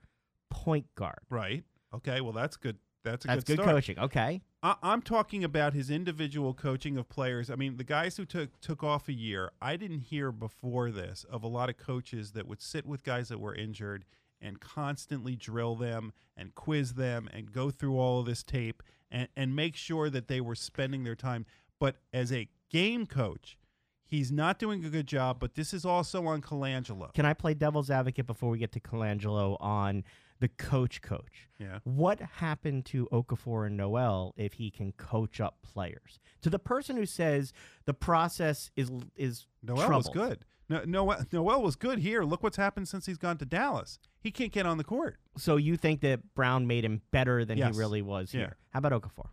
[0.49, 1.19] point guard.
[1.29, 1.65] Right.
[1.93, 2.21] Okay.
[2.21, 2.77] Well, that's good.
[3.05, 3.99] That's a That's good, good coaching.
[3.99, 4.41] Okay.
[4.63, 7.49] I, I'm talking about his individual coaching of players.
[7.49, 9.51] I mean, the guys who took took off a year.
[9.61, 13.29] I didn't hear before this of a lot of coaches that would sit with guys
[13.29, 14.05] that were injured
[14.41, 19.27] and constantly drill them and quiz them and go through all of this tape and,
[19.37, 21.45] and make sure that they were spending their time.
[21.79, 23.57] But as a game coach,
[24.03, 25.39] he's not doing a good job.
[25.39, 27.13] But this is also on Colangelo.
[27.13, 30.03] Can I play devil's advocate before we get to Colangelo on
[30.39, 31.47] the coach coach?
[31.59, 31.79] Yeah.
[31.83, 36.19] What happened to Okafor and Noel if he can coach up players?
[36.41, 37.53] To the person who says
[37.85, 40.45] the process is is Noel was good.
[40.67, 42.23] No, Noel, Noel was good here.
[42.23, 43.99] Look what's happened since he's gone to Dallas.
[44.19, 45.17] He can't get on the court.
[45.37, 47.75] So you think that Brown made him better than Yes.
[47.75, 48.39] he really was Yeah.
[48.41, 48.57] here?
[48.71, 49.27] How about Okafor?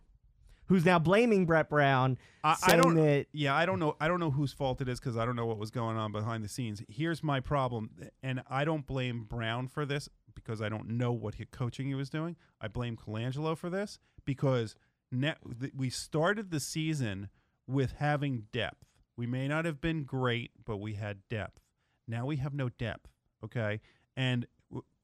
[0.66, 2.94] Who's now blaming Brett Brown, I, I don't.
[2.94, 3.96] that Yeah, I don't know.
[4.00, 6.12] I don't know whose fault it is because I don't know what was going on
[6.12, 6.82] behind the scenes.
[6.88, 7.90] Here's my problem,
[8.22, 11.94] and I don't blame Brown for this because I don't know what he, coaching he
[11.94, 12.36] was doing.
[12.60, 14.74] I blame Colangelo for this because
[15.10, 17.28] ne- th- we started the season
[17.66, 18.84] with having depth.
[19.16, 21.60] We may not have been great, but we had depth.
[22.08, 23.08] Now we have no depth.
[23.44, 23.80] Okay,
[24.16, 24.46] and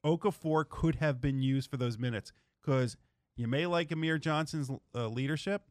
[0.05, 2.97] Okafor could have been used for those minutes because
[3.37, 5.63] you may like Amir Johnson's uh, leadership.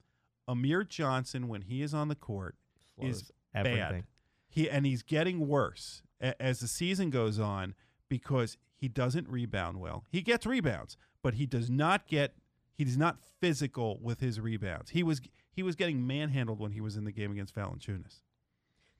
[0.47, 2.55] Amir Johnson, when he is on the court,
[2.99, 3.79] is everything.
[3.79, 4.03] bad.
[4.47, 7.75] He and he's getting worse as the season goes on
[8.09, 10.05] because he doesn't rebound well.
[10.09, 12.35] He gets rebounds, but he does not get.
[12.73, 14.91] He's not physical with his rebounds.
[14.91, 15.19] He was
[15.51, 18.21] he was getting manhandled when he was in the game against Valanciunas.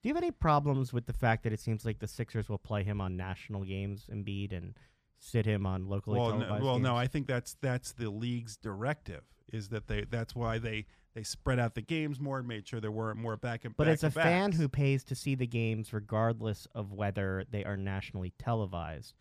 [0.02, 2.58] Do you have any problems with the fact that it seems like the Sixers will
[2.58, 4.76] play him on national games, Embiid, and
[5.20, 6.96] sit him on locally Well, no, televised well, no.
[6.96, 11.60] I think that's that's the league's directive is that they that's why they they spread
[11.60, 13.88] out the games more and made sure there weren't more back and forth.
[13.88, 14.26] But as a back-to-backs.
[14.26, 19.16] fan who pays to see the games regardless of whether they are nationally televised,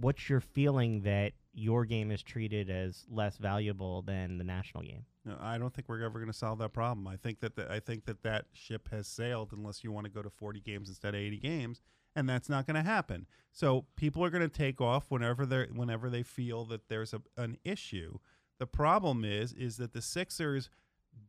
[0.00, 5.04] what's your feeling that your game is treated as less valuable than the national game?
[5.24, 7.06] No, I don't think we're ever going to solve that problem.
[7.06, 10.12] I think that the, I think that that ship has sailed unless you want to
[10.12, 11.80] go to 40 games instead of 80 games,
[12.14, 13.26] and that's not going to happen.
[13.52, 17.22] So people are going to take off whenever they whenever they feel that there's a,
[17.36, 18.18] an issue.
[18.58, 20.68] The problem is is that the Sixers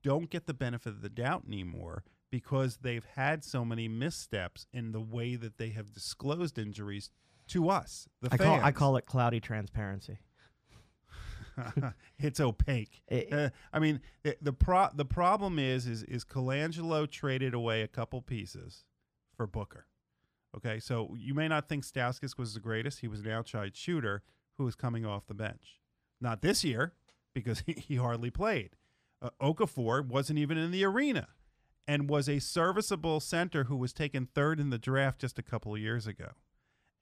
[0.03, 4.91] don't get the benefit of the doubt anymore because they've had so many missteps in
[4.91, 7.10] the way that they have disclosed injuries
[7.49, 10.19] to us, the I call I call it cloudy transparency.
[12.19, 13.01] it's opaque.
[13.08, 17.81] It- Uh, I mean, the the, pro- the problem is is is Colangelo traded away
[17.81, 18.84] a couple pieces
[19.36, 19.86] for Booker.
[20.55, 22.99] Okay, so you may not think Stauskas was the greatest.
[23.01, 24.23] He was an outside shooter
[24.58, 25.79] who was coming off the bench.
[26.21, 26.93] Not this year
[27.34, 28.71] because he, he hardly played.
[29.21, 31.27] Uh, Okafor wasn't even in the arena
[31.88, 35.73] and was a serviceable center who was taken third in the draft just a couple
[35.75, 36.31] of years ago.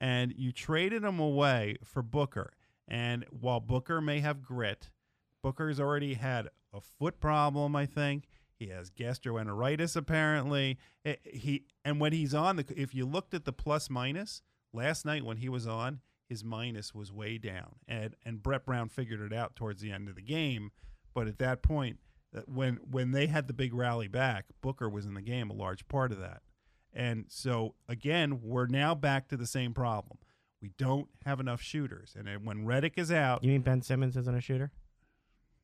[0.04, 2.52] And you traded him away for Booker.
[2.90, 4.90] And while Booker may have grit,
[5.42, 8.26] Booker's already had a foot problem, I think.
[8.60, 10.78] He has gastroenteritis apparently.
[11.06, 14.42] Eh, He and when he's on the if you looked at the plus minus
[14.74, 17.78] last night when he was on, his minus was way down.
[17.88, 20.72] And and Brett Brown figured it out towards the end of the game,
[21.14, 22.00] but at that point
[22.36, 25.54] uh, when when they had the big rally back, Booker was in the game a
[25.54, 26.42] large part of that.
[26.94, 30.18] And so again, we're now back to the same problem.
[30.62, 32.16] We don't have enough shooters.
[32.18, 34.72] And when Redick is out, You mean Ben Simmons isn't a shooter?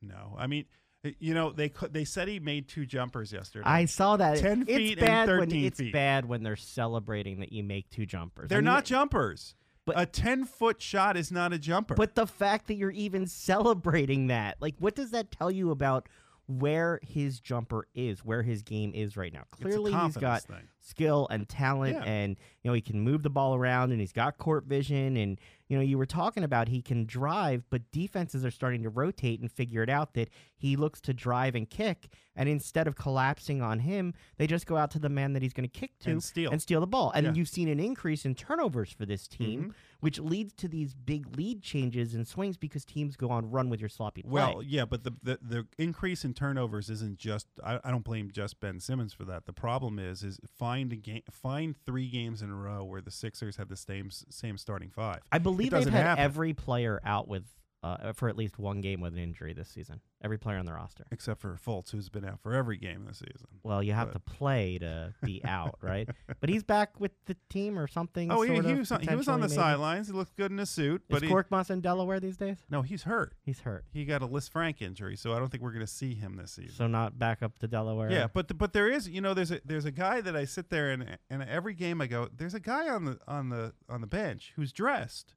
[0.01, 0.35] no.
[0.37, 0.65] I mean,
[1.03, 3.65] eh, you know, they they said he made two jumpers yesterday.
[3.67, 4.37] I saw that.
[4.39, 5.93] 10 it's feet and bad when it's feet.
[5.93, 8.49] bad when they're celebrating that you make two jumpers.
[8.49, 9.55] They're I mean, not jumpers.
[9.85, 11.95] But- a 10 foot shot is not a jumper.
[11.95, 16.07] But the fact that you're even celebrating that, like, what does that tell you about
[16.49, 19.43] where his jumper is, where his game is right now?
[19.51, 20.67] Clearly, he's got thing.
[20.81, 22.03] skill and talent, Yeah.
[22.03, 25.39] and you know he can move the ball around, and he's got court vision, and
[25.67, 29.39] you know you were talking about he can drive, but defenses are starting to rotate
[29.39, 33.61] and figure it out that he looks to drive and kick, and instead of collapsing
[33.61, 36.09] on him, they just go out to the man that he's going to kick to
[36.09, 36.49] And steal.
[36.51, 37.33] and steal the ball, and Yeah.
[37.33, 39.73] you've seen an increase in turnovers for this team, Mhm.
[39.99, 43.79] Which leads to these big lead changes and swings because teams go on run with
[43.79, 44.31] your sloppy play.
[44.31, 47.47] Well, yeah, but the, the the increase in turnovers isn't just.
[47.63, 49.45] I, I don't blame just Ben Simmons for that.
[49.45, 53.11] The problem is is find a game, find three games in a row where the
[53.11, 55.21] Sixers have the same same starting five.
[55.31, 56.23] I believe they've doesn't had happen.
[56.23, 57.43] every player out with
[57.81, 60.01] uh, for at least one game with an injury this season.
[60.21, 61.05] Every player on the roster.
[61.11, 63.47] except for Fultz, who's been out for every game this season.
[63.63, 66.09] Well, you have But- to play to be out, right?
[66.41, 68.29] But he's back with the team or something.
[68.29, 69.55] Oh, he of, was on, he was on the maybe.
[69.55, 70.07] sidelines.
[70.07, 72.57] He looked good in a suit, Is but he, Korkmaz in Delaware these days?
[72.69, 73.33] no, he's hurt.
[73.45, 76.15] He's hurt, He got a Lisfranc injury, so I don't think we're going to see
[76.15, 76.75] him this season.
[76.75, 78.11] so not back up to Delaware.
[78.11, 80.69] Yeah, but but there is, you know, there's a there's a guy that I sit
[80.69, 84.01] there and and every game I go, there's a guy on the on the on
[84.01, 85.35] the bench who's dressed,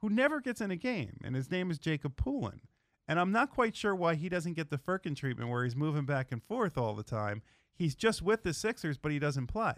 [0.00, 2.60] who never gets in a game, and his name is Jacob Poulin,
[3.08, 6.04] and I'm not quite sure why he doesn't get the Furkan treatment where he's moving
[6.04, 7.42] back and forth all the time.
[7.74, 9.74] He's just with the Sixers, but he doesn't play,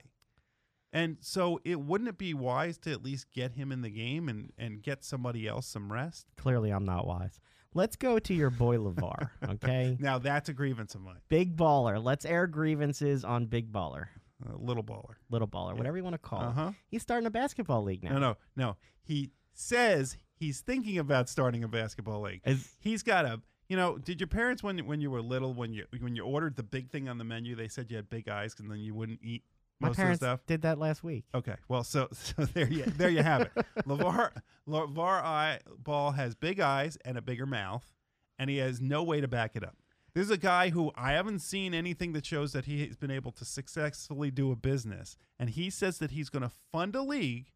[0.92, 4.28] and so it wouldn't it be wise to at least get him in the game
[4.28, 6.26] and and get somebody else some rest?
[6.36, 7.40] Clearly, I'm not wise.
[7.74, 9.30] Let's go to your boy LaVar.
[9.52, 12.02] Okay, Now that's a grievance of mine, big baller.
[12.02, 14.08] Let's air grievances on big baller,
[14.46, 15.14] uh, little baller.
[15.30, 16.54] little baller, whatever you want to call Uh it.
[16.54, 16.72] huh.
[16.88, 18.12] He's starting a basketball league now.
[18.12, 18.76] No, no, no.
[19.02, 22.40] He says he's thinking about starting a basketball league.
[22.44, 23.40] Is- He's got a.
[23.68, 26.56] You know, did your parents when when you were little when you when you ordered
[26.56, 28.94] the big thing on the menu, they said you had big eyes and then you
[28.94, 29.44] wouldn't eat
[29.80, 30.46] My most parents of the stuff?
[30.46, 31.24] did that last week.
[31.34, 33.52] Okay, well, so so there you there you have it.
[33.86, 34.30] LaVar
[34.68, 37.94] LaVar I, Ball has big eyes and a bigger mouth,
[38.38, 39.76] and he has no way to back it up.
[40.12, 43.10] This is a guy who I haven't seen anything that shows that he has been
[43.10, 47.00] able to successfully do a business, and he says that he's going to fund a
[47.02, 47.52] league,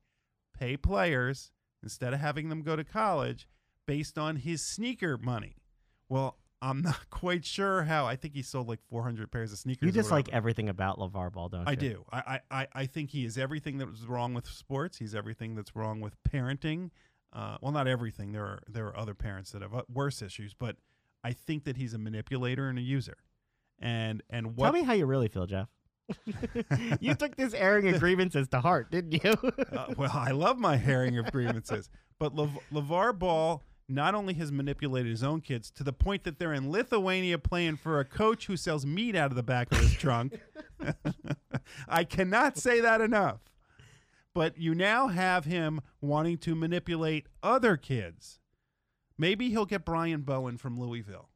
[0.59, 1.51] pay players
[1.83, 3.47] instead of having them go to college,
[3.87, 5.57] based on his sneaker money.
[6.09, 6.39] Well.
[6.63, 8.07] I'm not quite sure how.
[8.07, 9.87] I think he sold like 400 pairs of sneakers.
[9.87, 11.67] You just like everything about LaVar Ball, don't you?
[11.69, 12.05] I do.
[12.11, 12.19] I,
[12.51, 14.97] I, I- I think he is everything that was wrong with sports.
[14.97, 16.93] He's everything that's wrong with parenting.
[17.31, 18.33] Uh, well, not everything.
[18.33, 20.77] There are there are other parents that have uh, worse issues, but
[21.23, 23.19] I think that he's a manipulator and a user.
[23.79, 25.69] And and what Tell me how you really feel, Jeff.
[27.01, 29.33] You took this airing of grievances to heart, didn't you?
[29.73, 34.51] uh, well, I love my airing of grievances, but Lev- LaVar Ball not only has
[34.51, 38.47] manipulated his own kids to the point that they're in Lithuania playing for a coach
[38.47, 40.41] who sells meat out of the back of his trunk.
[41.89, 43.41] I cannot say that enough.
[44.35, 48.41] But you now have him wanting to manipulate other kids.
[49.17, 51.31] Maybe he'll get Brian Bowen from Louisville.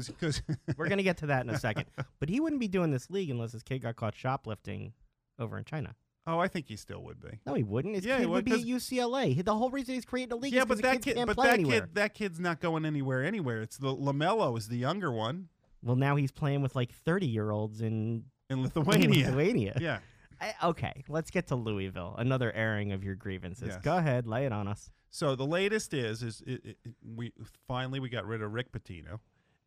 [0.00, 0.42] Because
[0.76, 1.86] We're gonna get to that in a second.
[2.20, 4.92] But he wouldn't be doing this league unless his kid got caught shoplifting
[5.38, 5.94] over in China.
[6.26, 7.40] oh, I think he still would be.
[7.46, 7.94] No, he wouldn't.
[7.96, 9.34] His Yeah, he kid would would, be at UCLA.
[9.34, 11.26] He- The whole reason he's creating a league yeah, is but because that kid, can't
[11.26, 11.80] but play that anywhere.
[11.82, 13.22] kid, that kid's not going anywhere.
[13.24, 13.60] Anywhere.
[13.62, 15.48] It's the LaMelo is the younger one
[15.82, 19.08] Well, now he's playing with like thirty-year-olds in in in Lithuania.
[19.26, 19.76] Lithuania.
[19.80, 19.98] yeah.
[20.40, 22.14] I, okay, let's get to Louisville.
[22.18, 23.68] Another airing of your grievances.
[23.68, 23.82] Yes.
[23.82, 24.90] Go ahead, lay it on us.
[25.10, 26.76] So the latest is is it, it,
[27.16, 27.32] we
[27.68, 29.20] finally we got rid of Rick Pitino,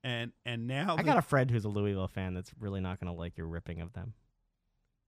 [0.03, 2.99] and and now I the- got a friend who's a Louisville fan that's really not
[2.99, 4.13] going to like your ripping of them.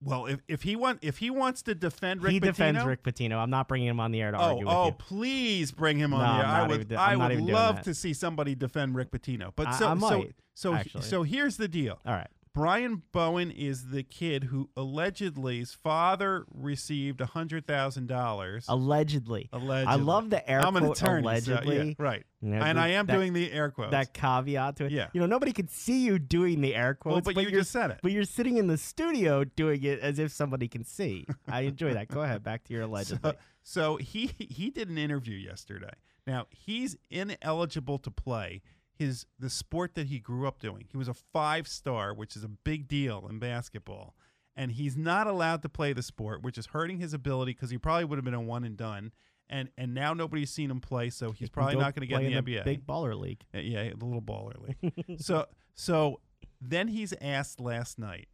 [0.02, 3.04] well if if he want if he wants to defend Rick he Pitino, defends Rick
[3.04, 3.38] Pitino.
[3.38, 4.92] I'm not bringing him on the air to Oh, argue with oh!
[4.98, 6.44] Please bring him on No, here.
[6.46, 9.52] I'm I would, I would love to see somebody defend Rick Pitino.
[9.56, 11.02] But so, I so, might, so, he- actually.
[11.04, 12.00] so here's the deal.
[12.06, 12.30] All right.
[12.60, 18.66] Brian Bowen is the kid who allegedly's father received a hundred thousand dollars.
[18.68, 19.48] Allegedly.
[19.54, 21.96] Allegedly, I love the air I'm an quote attorney, so, yeah, allegedly.
[21.98, 22.26] right?
[22.42, 23.92] You know, and the- I am that- doing the air quotes.
[23.92, 24.92] that caveat to it.
[24.92, 25.08] Yeah.
[25.14, 27.92] You know, nobody could see you doing the air well, quotes, but, you just said
[27.92, 28.00] it.
[28.04, 31.26] but you're sitting in the studio doing it as if somebody can see.
[31.48, 32.10] I enjoy that.
[32.10, 33.32] Go ahead, back to your allegedly.
[33.32, 35.94] So, so he he did an interview yesterday.
[36.28, 38.62] Now he's ineligible to play
[39.00, 40.86] his the sport that he grew up doing.
[40.92, 44.14] He was a five star, which is a big deal in basketball,
[44.58, 47.78] and he's not allowed to play the sport, which is hurting his ability because he
[47.78, 49.14] probably would have been a one and done.
[49.50, 52.34] And and now nobody's seen him play, so he's probably not going to get in
[52.34, 52.66] the, NBA.
[52.66, 53.42] big baller league.
[53.56, 54.94] Uh, Yeah, the little baller league.
[55.22, 56.20] so so
[56.62, 58.28] then he's asked last night,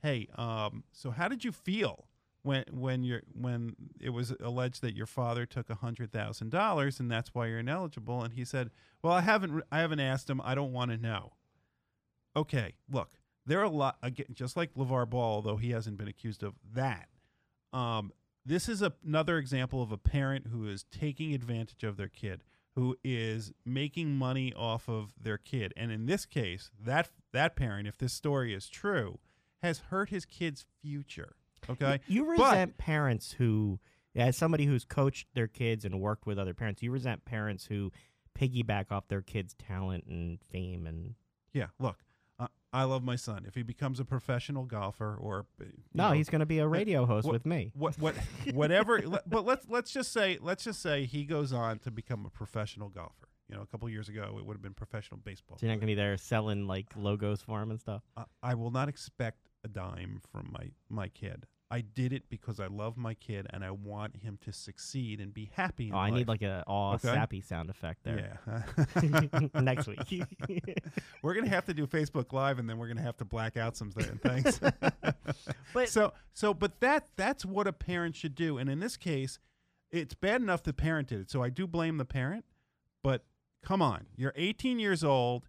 [0.00, 2.06] "Hey, um, so how did you feel
[2.42, 7.10] when when you when it was alleged that your father took hundred thousand dollars and
[7.10, 8.70] that's why you're ineligible?" And he said,
[9.02, 10.40] "Well, I haven't I haven't asked him.
[10.42, 11.32] I don't want to know."
[12.36, 16.08] Okay, look, there are a lot again, just like LaVar Ball, although he hasn't been
[16.08, 17.08] accused of that.
[17.72, 18.12] Um,
[18.44, 22.44] this is a, another example of a parent who is taking advantage of their kid,
[22.74, 27.88] who is making money off of their kid, and in this case, that that parent,
[27.88, 29.18] if this story is true,
[29.62, 31.36] has hurt his kid's future.
[31.68, 33.78] Okay, You But- resent parents who,
[34.14, 37.92] as somebody who's coached their kids and worked with other parents, you resent parents who
[38.38, 41.14] piggyback off their kids' talent and fame and.
[41.52, 41.66] yeah.
[41.78, 41.98] Look,
[42.38, 43.44] uh, I love my son.
[43.46, 45.46] If he becomes a professional golfer, or
[45.92, 47.72] No, know, he's going to be a radio host what- with me.
[47.74, 48.14] what what
[48.54, 52.30] whatever but let's let's just say let's just say he goes on to become a
[52.30, 55.66] professional golfer you know a couple years ago it would have been professional baseball So
[55.66, 58.02] you're not going to be there selling like logos for him and stuff.
[58.42, 61.46] I will not expect a dime from my my kid.
[61.70, 65.34] I did it because i love my kid and i want him to succeed and
[65.34, 67.08] be happy Oh, I need like a all Okay.
[67.08, 68.40] sappy sound effect there.
[69.02, 69.40] yeah.
[69.60, 70.24] Next week.
[71.22, 73.76] we're gonna have to do facebook live and then we're gonna have to black out
[73.76, 74.58] some th- things.
[75.74, 78.56] But- so so but that that's what a parent should do.
[78.56, 79.38] And in this case
[79.90, 81.30] it's bad enough the parent did it.
[81.30, 82.46] So i do blame the parent
[83.04, 83.24] but
[83.62, 84.06] come on.
[84.16, 85.47] You're 18 years old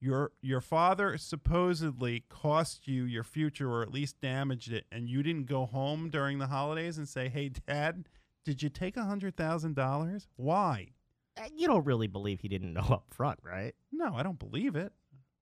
[0.00, 5.22] your your father supposedly cost you your future or at least damaged it and you
[5.22, 8.08] didn't go home during the holidays and say hey dad
[8.44, 10.88] did you take a hundred thousand dollars why
[11.36, 13.74] Uh, you don't really believe he didn't know up front, right?
[13.92, 14.92] no i don't believe it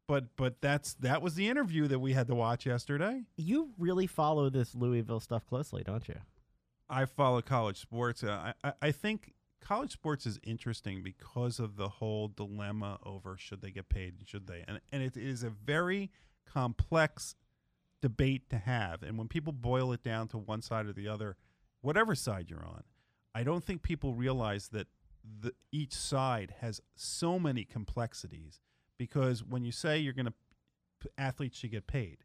[0.09, 4.07] but but that's that was the interview that we had to watch yesterday You really
[4.09, 6.17] follow this Louisville stuff closely, don't you?
[6.91, 8.25] I follow college sports.
[8.25, 13.37] Uh, I, I I think college sports is interesting because of the whole dilemma over
[13.37, 16.11] should they get paid should they, and and it is a very
[16.47, 17.35] complex
[18.01, 19.03] debate to have.
[19.03, 21.37] And when people boil it down to one side or the other,
[21.81, 22.85] whatever side you're on,
[23.35, 24.87] I don't think people realize that
[25.41, 28.61] the each side has so many complexities.
[28.99, 30.33] Because when you say you're going to
[31.17, 32.19] athletes should get paid,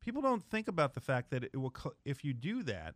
[0.00, 2.94] people don't think about the fact that it will if you do that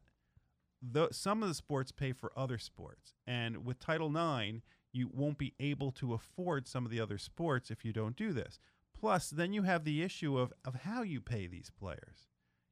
[0.93, 3.15] the, some of the sports pay for other sports.
[3.27, 4.59] And with Title IX,
[4.93, 8.33] you won't be able to afford some of the other sports if you don't do
[8.33, 8.59] this.
[8.99, 12.29] Plus, then you have the issue of, of how you pay these players.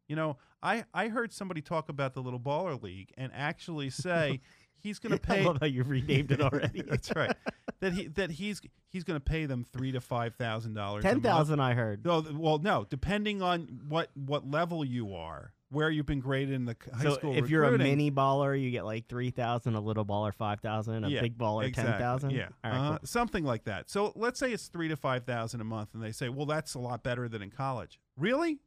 [0.09, 4.41] You know, I, I heard somebody talk about the little baller league and actually say
[4.83, 5.41] he's going to pay.
[5.41, 6.83] I love how you renamed it already.
[6.89, 7.35] That's right.
[7.81, 11.03] That he that he's he's going to pay them three to five thousand dollars.
[11.03, 12.05] Ten thousand, I heard.
[12.05, 12.87] No, well, no.
[12.89, 17.03] Depending on what what level you are, where you've been graded in the c- high
[17.03, 17.35] so school.
[17.37, 19.75] if you're a recruiting- mini baller, you get like three thousand.
[19.75, 21.05] A little baller, five thousand.
[21.05, 22.31] A Yeah, big baller, ten thousand.
[22.31, 23.07] Yeah, All right, uh, cool.
[23.07, 23.91] something like that.
[23.91, 26.75] So let's say it's three to five thousand a month, and they say, "Well, that's
[26.75, 28.59] a lot better than in college." Really?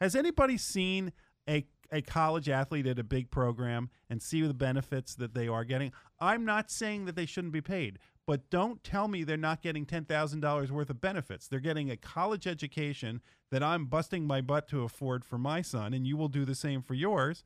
[0.00, 1.12] Has anybody seen
[1.48, 5.64] a a college athlete at a big program and see the benefits that they are
[5.64, 5.92] getting?
[6.18, 9.86] I'm not saying that they shouldn't be paid, but don't tell me they're not getting
[9.86, 11.46] ten thousand dollars worth of benefits.
[11.46, 15.94] They're getting a college education that I'm busting my butt to afford for my son,
[15.94, 17.44] and you will do the same for yours.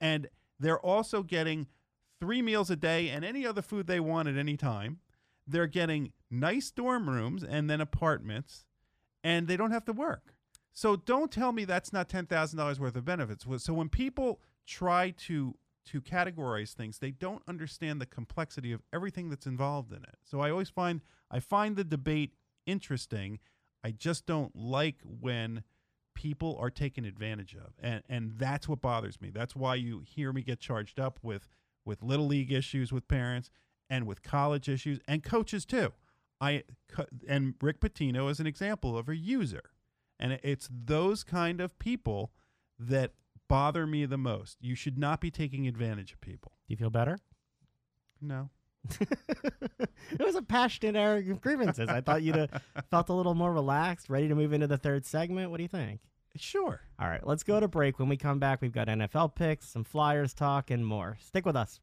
[0.00, 0.28] And
[0.58, 1.66] they're also getting
[2.18, 5.00] three meals a day and any other food they want at any time.
[5.46, 8.64] They're getting nice dorm rooms and then apartments,
[9.22, 10.34] and they don't have to work.
[10.72, 13.44] So don't tell me that's not ten thousand dollars worth of benefits.
[13.58, 15.56] So when people try to
[15.86, 20.16] to categorize things, they don't understand the complexity of everything that's involved in it.
[20.24, 22.34] So I always find I find the debate
[22.66, 23.40] interesting.
[23.84, 25.64] I just don't like when
[26.14, 29.30] people are taken advantage of, and and that's what bothers me.
[29.30, 31.48] That's why you hear me get charged up with
[31.84, 33.50] with little league issues with parents
[33.90, 35.92] and with college issues and coaches too.
[36.40, 36.64] I
[37.28, 39.62] and Rick Pitino is an example of a user,
[40.18, 42.32] and it's those kind of people
[42.78, 43.12] that
[43.52, 44.56] bother me the most.
[44.62, 46.52] You should not be taking advantage of people.
[46.66, 47.18] Do you feel better?
[48.18, 48.48] No.
[48.98, 51.86] it was a passionate air of grievances.
[51.90, 55.04] I thought you'd have felt a little more relaxed, ready to move into the third
[55.04, 55.50] segment.
[55.50, 56.00] What do you think?
[56.34, 56.80] Sure.
[56.98, 57.98] All right, let's go to break.
[57.98, 61.18] When we come back, we've got NFL picks, some Flyers talk, and more.
[61.20, 61.78] Stick with us.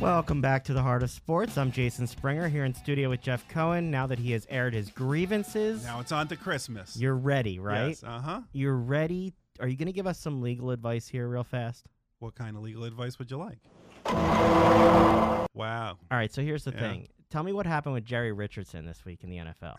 [0.00, 1.58] Welcome back to the Heart of Sports.
[1.58, 3.90] I'm Jason Springer here in studio with Jeff Cohen.
[3.90, 6.96] Now that he has aired his grievances, Now it's on to Christmas.
[6.96, 7.88] you're ready, right?
[7.88, 8.02] Yes.
[8.02, 8.40] Uh huh.
[8.54, 9.34] You're ready.
[9.60, 11.86] Are you going to give us some legal advice here, real fast?
[12.18, 13.58] What kind of legal advice would you like?
[15.54, 15.98] Wow.
[16.10, 16.78] All right, so here's the Yeah.
[16.80, 17.08] thing.
[17.30, 19.78] Tell me what happened with Jerry Richardson this week in the NFL.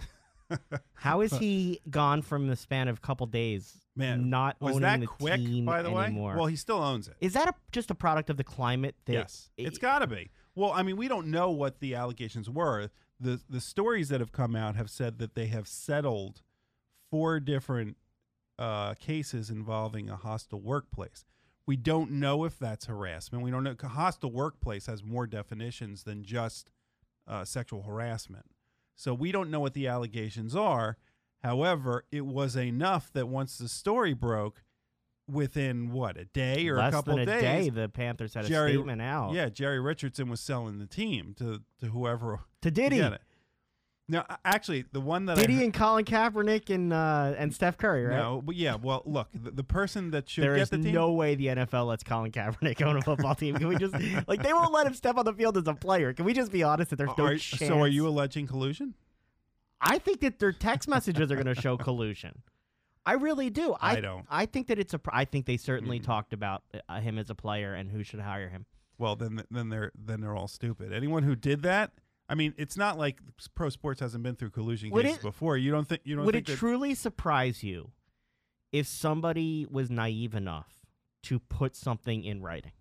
[0.93, 4.81] How is he gone from the span of a couple days Man, not was owning
[4.81, 6.31] that the quick, team by the anymore?
[6.33, 6.37] way?
[6.37, 7.15] Well, he still owns it.
[7.21, 8.95] is that a, just a product of the climate?
[9.05, 10.31] That yes, it's got to be.
[10.55, 12.89] Well, I mean, we don't know what the allegations were.
[13.19, 16.41] the The stories that have come out have said that they have settled
[17.09, 17.97] four different
[18.59, 21.25] uh, cases involving a hostile workplace.
[21.65, 23.43] We don't know if that's harassment.
[23.43, 23.75] We don't know.
[23.81, 26.69] Hostile workplace has more definitions than just
[27.27, 28.45] uh, sexual harassment.
[28.95, 30.97] So we don't know what the allegations are.
[31.41, 34.63] However, it was enough that once the story broke,
[35.27, 38.45] within what a day or less a couple than a days, day, the Panthers had
[38.45, 39.33] Jerry- a statement out.
[39.33, 43.01] yeah, Jerry Richardson was selling the team to to whoever to Diddy,
[44.13, 44.27] get it.
[44.29, 47.53] Now, a- actually, the one that I Diddy heard- and Colin Kaepernick and uh, and
[47.53, 48.15] Steph Curry, right?
[48.17, 50.83] no, but yeah, well, look, the, the person that should There get is the team,
[50.83, 53.55] There's no way the NFL lets Colin Kaepernick own a football team.
[53.55, 53.93] Can we just
[54.27, 56.13] like they won't let him step on the field as a player?
[56.13, 57.67] Can we just be honest that there's no Are- chance?
[57.67, 58.93] so are you alleging collusion?
[59.81, 62.41] I think that their text messages are going to show collusion.
[63.05, 63.75] I really do.
[63.81, 64.25] I, I don't.
[64.29, 65.01] I think that it's a.
[65.09, 66.05] I think they certainly Mm.
[66.05, 68.65] talked about uh, him as a player and who should hire him.
[68.97, 70.93] Well, then then they're then they're all stupid.
[70.93, 71.91] Anyone who did that,
[72.29, 73.19] I mean, it's not like
[73.53, 75.57] pro sports hasn't been through collusion Would cases it- before.
[75.57, 77.91] You don't think you don't Would think it that, truly surprise you
[78.71, 80.85] if somebody was naive enough
[81.23, 82.71] to put something in writing?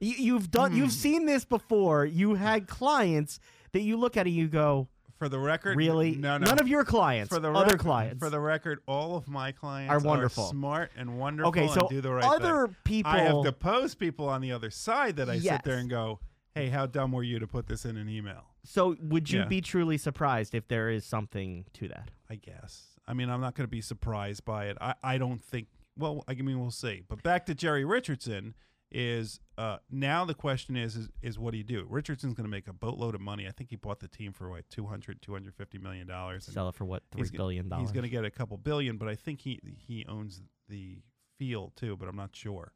[0.00, 0.72] You, you've done.
[0.72, 0.76] Hmm.
[0.78, 2.04] You've seen this before.
[2.04, 3.40] You had clients
[3.72, 6.14] that you look at and you go, for the record, "Really?
[6.14, 6.44] no, no.
[6.44, 7.32] None of your clients.
[7.32, 10.44] for the other rec- clients For the record, all of my clients Are wonderful.
[10.48, 11.48] smart and wonderful.
[11.48, 12.76] Okay, so and do the right other thing.
[12.84, 13.12] people.
[13.12, 16.20] I have deposed people on the other side that I sit there and go,
[16.56, 19.44] "Hey, how dumb were you to put this in an email?" so would you Yeah.
[19.46, 22.10] be truly surprised if there is something to that?
[22.28, 22.98] I guess.
[23.06, 24.76] I mean, I'm not going to be surprised by it.
[24.80, 25.68] I, I don't think.
[25.96, 27.02] Well, I mean, we'll see.
[27.08, 28.54] But back to Jerry Richardson
[28.90, 31.86] is uh, now the question is, is is what do you do?
[31.88, 33.46] Richardson's going to make a boatload of money.
[33.46, 36.44] I think he bought the team for what 200 250 million dollars.
[36.46, 37.88] Sell it for what three he's billion dollars?
[37.88, 40.98] He's going to get a couple billion, but I think he he owns the
[41.38, 42.72] field too, but I'm not sure.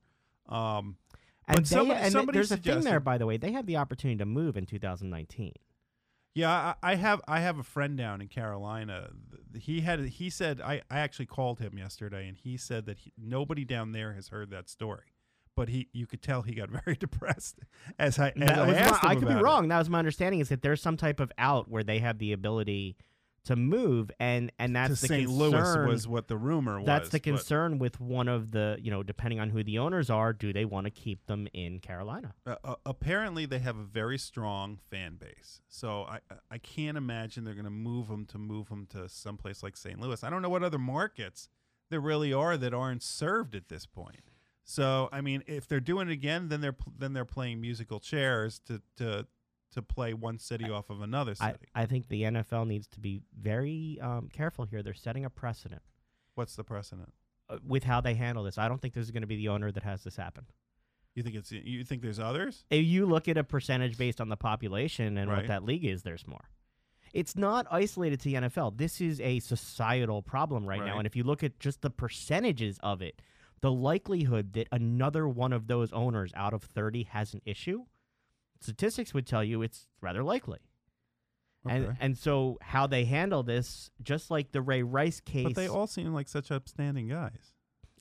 [0.49, 0.97] Um,
[1.51, 3.37] And, but they, somebody- and somebody there's a thing there, by the way.
[3.37, 5.53] They had the opportunity to move in 2019.
[6.35, 6.51] Yeah,
[6.83, 9.11] I, I have I have a friend down in Carolina.
[9.59, 13.13] He had he said I, I actually called him yesterday, and he said that he,
[13.19, 15.13] nobody down there has heard that story.
[15.57, 17.59] But he you could tell he got very depressed
[17.99, 19.43] as I as I my- I could be about it.
[19.43, 19.69] wrong.
[19.69, 20.39] That was my understanding.
[20.41, 22.97] Is that there's some type of out where they have the ability
[23.45, 25.27] to move, and and that's to the St.
[25.29, 25.51] concern.
[25.51, 26.87] Louis was what the rumor was.
[26.87, 30.11] that's the but- concern with one of the you know depending on who the owners
[30.11, 30.33] are.
[30.33, 32.35] Do they want to keep them in Carolina?
[32.47, 36.21] Uh, uh, apparently, they have a very strong fan base, so I
[36.51, 39.99] I can't imagine they're going to move them to move them to someplace like St.
[40.01, 40.23] Louis.
[40.23, 41.49] I don't know what other markets
[41.91, 44.31] there really are that aren't served at this point.
[44.65, 48.61] So I mean, if they're doing it again, then they're then they're playing musical chairs
[48.67, 49.27] to to
[49.71, 51.59] to play one city off of another city.
[51.75, 54.83] I think the NFL needs to be very um, careful here.
[54.83, 55.83] They're setting a precedent
[56.35, 57.13] What's the precedent?
[57.49, 58.59] uh, with how they handle this.
[58.59, 60.47] I don't think this is going to be the owner that has this happen.
[61.15, 62.65] You think it's you think there's others?
[62.71, 66.03] If you look at a percentage based on the population and what that league is,
[66.03, 66.49] there's more.
[67.13, 68.79] It's not isolated to the NFL.
[68.79, 70.99] This is a societal problem right, now.
[70.99, 73.21] And if you look at just the percentages of it,
[73.61, 77.85] the likelihood that another one of those owners out of 30 has an issue,
[78.61, 80.59] statistics would tell you it's rather likely.
[81.69, 81.97] And Okay.
[82.01, 85.87] and so how they handle this, just like the Ray Rice case, But they all
[85.87, 87.53] seem like such upstanding guys.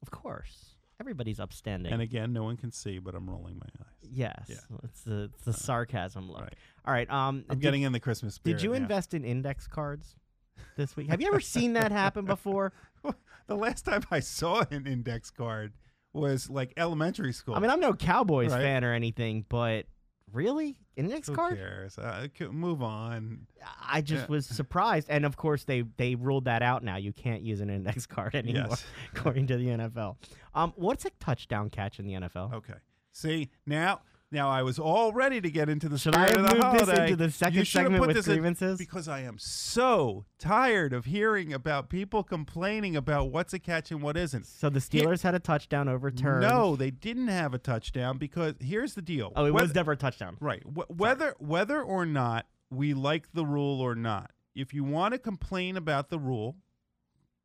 [0.01, 1.91] of course, everybody's upstanding.
[1.91, 4.09] And again, no one can see, but I'm rolling my eyes.
[4.09, 4.77] yes, Yeah.
[4.83, 6.41] it's the it's the sarcasm look.
[6.41, 6.55] right.
[6.85, 8.55] All right, um, I'm did- getting in the Christmas spirit.
[8.57, 8.77] Did you now.
[8.77, 10.15] invest in index cards
[10.77, 11.09] this week?
[11.09, 12.71] Have you ever seen that happen before?
[13.47, 15.73] The last time I saw an index card
[16.13, 17.55] was like elementary school.
[17.55, 18.61] I mean, I'm no Cowboys Right.
[18.61, 19.87] fan or anything, but
[20.33, 21.57] really, index Who card?
[21.57, 21.97] cares?
[21.97, 23.47] Uh, c- move on.
[23.81, 24.27] I just Yeah.
[24.27, 26.97] was surprised, and of course they they ruled that out now.
[26.97, 28.85] You can't use an index card anymore, Yes.
[29.15, 30.17] according to the NFL.
[30.53, 32.53] Um, what's a touchdown catch in the NFL?
[32.53, 32.75] Okay.
[33.11, 34.01] See now,
[34.31, 37.15] now I was all ready to get into the Should I have moved this into
[37.15, 38.77] the second You should have segment with grievances?
[38.77, 44.01] because I am so tired of hearing about people complaining about what's a catch and
[44.03, 44.45] what isn't.
[44.45, 46.41] So the Steelers had a touchdown overturned.
[46.41, 49.33] No, they didn't have a touchdown because here's the deal.
[49.35, 50.37] oh, it Whether- was never a touchdown.
[50.39, 50.61] Right.
[50.63, 55.17] Wh- whether whether or not we like the rule or not, if you want to
[55.17, 56.55] complain about the rule,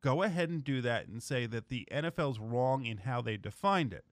[0.01, 3.91] go ahead and do that and say that the NFL's wrong in how they defined
[3.91, 4.05] it.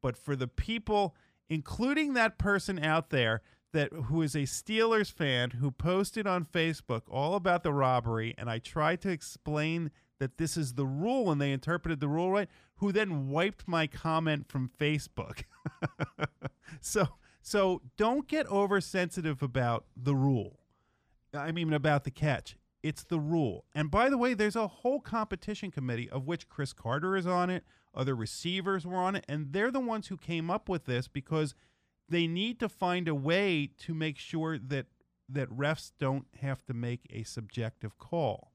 [0.00, 1.14] But for the people,
[1.50, 3.42] including that person out there
[3.72, 8.48] that who is a Steelers fan who posted on Facebook all about the robbery, and
[8.48, 12.48] I tried to explain that this is the rule and they interpreted the rule right,
[12.76, 15.44] who then wiped my comment from Facebook.
[16.80, 17.08] so
[17.42, 20.60] so don't get oversensitive about the rule.
[21.32, 22.56] I mean about the catch.
[22.82, 23.64] It's the rule.
[23.74, 27.50] And by the way, there's a whole competition committee of which Cris Carter is on
[27.50, 31.08] it, other receivers were on it, and they're the ones who came up with this
[31.08, 31.54] because
[32.08, 34.86] they need to find a way to make sure that
[35.28, 38.52] that refs don't have to make a subjective call.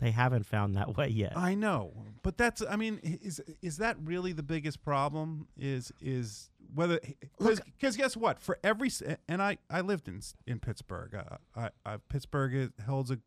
[0.00, 1.36] They haven't found that way yet.
[1.36, 6.50] I know, but that's I mean is is that really the biggest problem is is
[6.74, 7.00] whether
[7.38, 8.90] because guess what for every
[9.26, 13.20] and I I lived in in Pittsburgh uh, I, I Pittsburgh holds a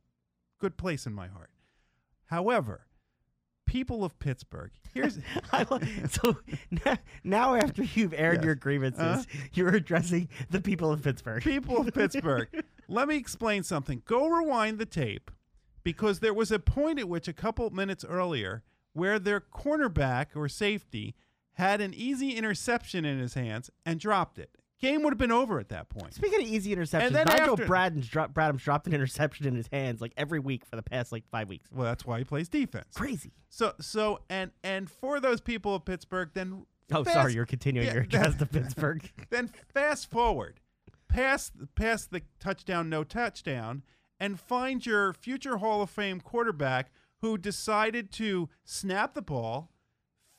[0.59, 1.49] good place in my heart.
[2.25, 2.85] However,
[3.69, 5.19] people of Pittsburgh here's
[6.09, 6.37] so
[6.85, 8.45] now, now after you've aired Yes.
[8.45, 9.39] your grievances, Uh-huh.
[9.53, 11.43] you're addressing the people of Pittsburgh.
[11.43, 12.47] people of Pittsburgh,
[12.87, 14.01] let me explain something.
[14.05, 15.29] Go rewind the tape
[15.83, 18.63] because there was a point at which a couple minutes earlier
[18.93, 21.15] where their cornerback or safety
[21.53, 24.49] had an easy interception in his hands and dropped it.
[24.79, 26.13] Game would have been over at that point.
[26.13, 29.67] Speaking of easy interceptions, then Nigel after- Bradham's, dro- Bradham's dropped an interception in his
[29.67, 31.69] hands like every week for the past like five weeks.
[31.71, 32.85] Well, that's why he plays defense.
[32.95, 33.33] Crazy.
[33.49, 37.87] So so and and for those people of Pittsburgh, then Oh, fast- sorry, you're continuing
[37.87, 39.09] yeah, your address that- to Pittsburgh.
[39.29, 40.59] then fast forward
[41.07, 43.83] past past the touchdown no touchdown
[44.19, 49.71] and find your future Hall of Fame quarterback who decided to snap the ball,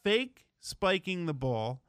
[0.05, 1.83] fake spiking the ball,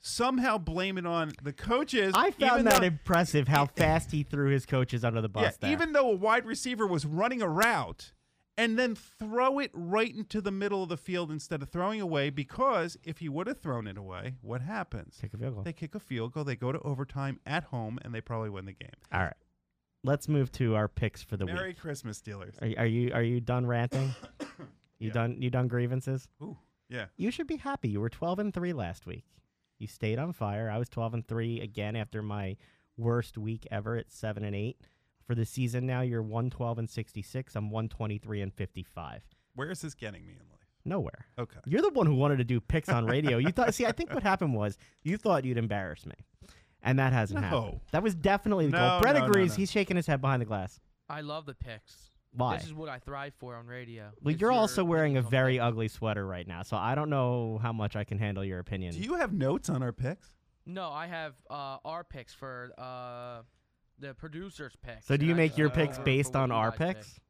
[0.00, 2.12] somehow blame it on the coaches.
[2.16, 5.28] I found even that though- impressive how eh, fast he threw his coaches under the
[5.28, 5.56] bus.
[5.62, 8.12] yeah, even though a wide receiver was running a route
[8.58, 12.28] and then throw it right into the middle of the field instead of throwing away
[12.30, 15.18] because if he would have thrown it away, what happens?
[15.20, 15.62] Kick a field goal.
[15.62, 18.66] They kick a field goal, they go to overtime at home, and they probably win
[18.66, 18.90] the game.
[19.12, 19.32] All right,
[20.04, 21.62] let's move to our picks for the Merry week.
[21.62, 22.60] Merry Christmas, Steelers.
[22.60, 24.14] Are, are you are you done ranting?
[24.98, 25.12] You Yeah.
[25.14, 26.28] done you done grievances?
[26.42, 26.58] Ooh,
[26.90, 27.06] yeah.
[27.16, 27.88] You should be happy.
[27.88, 29.24] You were 12 and 3 last week.
[29.80, 30.70] You stayed on fire.
[30.70, 32.56] I was 12 and 3 again after my
[32.96, 34.76] worst week ever at 7 and 8.
[35.26, 37.56] For the season now, you're 112 and 66.
[37.56, 39.22] I'm 123 and 55.
[39.54, 40.58] Where is this getting me in life?
[40.84, 41.26] Nowhere.
[41.38, 41.58] Okay.
[41.66, 43.38] You're the one who wanted to do picks on radio.
[43.38, 46.14] You thought see, I think what happened was you thought you'd embarrass me.
[46.82, 47.46] And that hasn't No.
[47.48, 47.80] happened.
[47.92, 49.00] That was definitely the No, goal.
[49.00, 49.50] Brett no, no, agrees.
[49.52, 49.56] no.
[49.56, 50.78] He's shaking his head behind the glass.
[51.08, 52.09] I love the picks.
[52.32, 52.56] Why?
[52.56, 54.10] This is what I thrive for on radio.
[54.22, 55.62] Well, It's you're your also wearing a very picks.
[55.64, 58.92] ugly sweater right now, so I don't know how much I can handle your opinion.
[58.94, 60.28] Do you have notes on our picks?
[60.66, 63.42] No, I have uh, our picks for uh,
[63.98, 65.06] the producers' picks.
[65.06, 67.14] So do you make just your go picks based on our picks?
[67.14, 67.22] pick.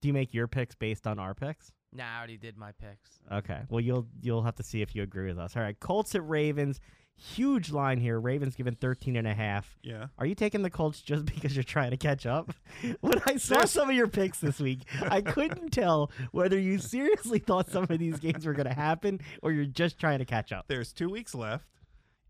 [0.00, 1.72] Do you make your picks based on our picks?
[1.92, 3.18] Nah, I already did my picks.
[3.30, 3.60] Okay.
[3.68, 5.56] Well, you'll you'll have to see if you agree with us.
[5.56, 5.78] All right.
[5.78, 6.80] Colts at Ravens.
[7.18, 8.20] Huge line here.
[8.20, 9.78] Ravens given 13 and a half.
[9.82, 10.06] Yeah.
[10.18, 12.52] Are you taking the Colts just because you're trying to catch up?
[13.00, 17.38] when I saw some of your picks this week, I couldn't tell whether you seriously
[17.38, 20.52] thought some of these games were going to happen or you're just trying to catch
[20.52, 20.66] up.
[20.68, 21.64] There's two weeks left.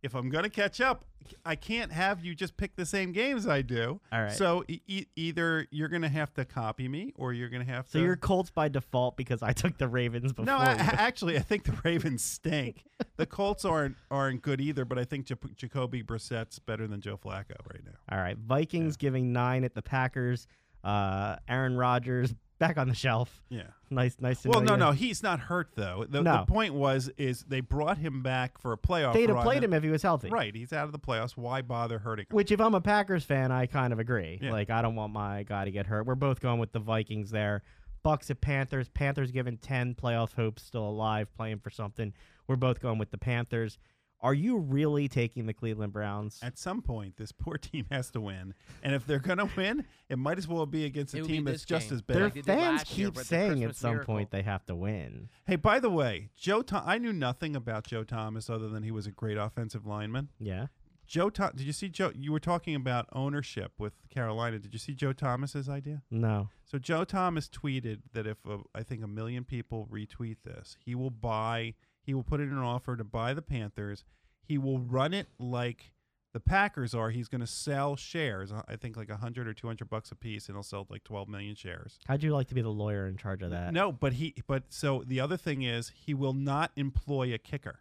[0.03, 1.05] If I'm going to catch up,
[1.45, 4.01] I can't have you just pick the same games I do.
[4.13, 4.33] All right.
[4.33, 7.87] So e- either you're going to have to copy me, or you're going to have
[7.87, 7.93] to.
[7.93, 10.47] So you're Colts by default because I took the Ravens before.
[10.47, 12.85] no, I, actually, I think the Ravens stink.
[13.17, 17.17] the Colts aren't aren't good either, but I think J- Jacoby Brissett's better than Joe
[17.17, 17.93] Flacco right now.
[18.11, 20.47] All right, Vikings giving nine at the Packers.
[20.85, 23.43] Uh, Aaron Rodgers back on the shelf.
[23.49, 23.63] Yeah.
[23.91, 24.43] Nice, nice.
[24.43, 24.79] To Well, no, you.
[24.79, 26.07] no, he's not hurt though.
[26.09, 26.39] The, No.
[26.39, 29.13] the point was is they brought him back for a playoff.
[29.13, 30.31] They'd have played him if he was healthy.
[30.31, 31.37] Right, he's out of the playoffs.
[31.37, 32.35] Why bother hurting him?
[32.35, 34.39] Which, if I'm a Packers fan, I kind of agree.
[34.43, 34.53] Yeah.
[34.53, 36.07] Like, I don't want my guy to get hurt.
[36.07, 37.63] We're both going with the Vikings there.
[38.03, 38.89] Bucks at Panthers.
[38.89, 42.13] Panthers given ten playoff hopes, still alive, playing for something.
[42.47, 43.79] We're both going with the Panthers.
[44.23, 46.41] Are you really taking the Cleveland Browns?
[46.43, 49.85] At some point, this poor team has to win, and if they're going to win,
[50.09, 52.03] it might as well be against a It would be team that's this just as
[52.03, 52.17] bad.
[52.17, 54.15] Their did fans last year keep saying at some miracle.
[54.15, 55.29] point they have to win.
[55.47, 58.91] Hey, by the way, Joe, Tho- I knew nothing about Joe Thomas other than he
[58.91, 60.31] was a great offensive lineman.
[60.41, 60.67] Yeah.
[61.07, 62.11] Joe, Tho- did you see Joe?
[62.17, 64.59] You were talking about ownership with Carolina.
[64.59, 66.03] Did you see Joe Thomas's idea?
[66.11, 66.49] No.
[66.65, 70.95] So Joe Thomas tweeted that if uh, I think a million people retweet this, he
[70.97, 71.75] will buy.
[72.07, 74.05] He will put in an offer to buy the Panthers.
[74.45, 75.93] He will run it like
[76.33, 77.11] the Packers are.
[77.11, 78.53] He's going to sell shares.
[78.53, 80.87] uh, I think like a hundred or two hundred bucks a piece, and he'll sell
[80.89, 81.99] like twelve million shares.
[82.07, 83.73] How'd you like to be the lawyer in charge of that?
[83.73, 84.35] No, but he.
[84.47, 87.81] But so the other thing is, he will not employ a kicker.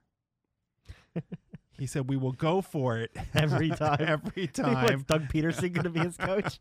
[1.78, 3.97] he said we will go for it Every time.
[3.99, 5.03] every time." What's.
[5.03, 6.59] Doug Pederson going to be his coach?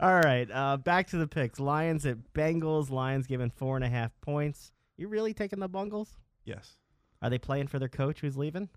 [0.00, 1.60] All right, uh, back to the picks.
[1.60, 2.90] Lions at Bengals.
[2.90, 4.72] Lions given four and a half points.
[4.96, 6.16] You really taking the Bungles?
[6.44, 6.76] Yes.
[7.22, 8.68] Are they playing for their coach who's leaving?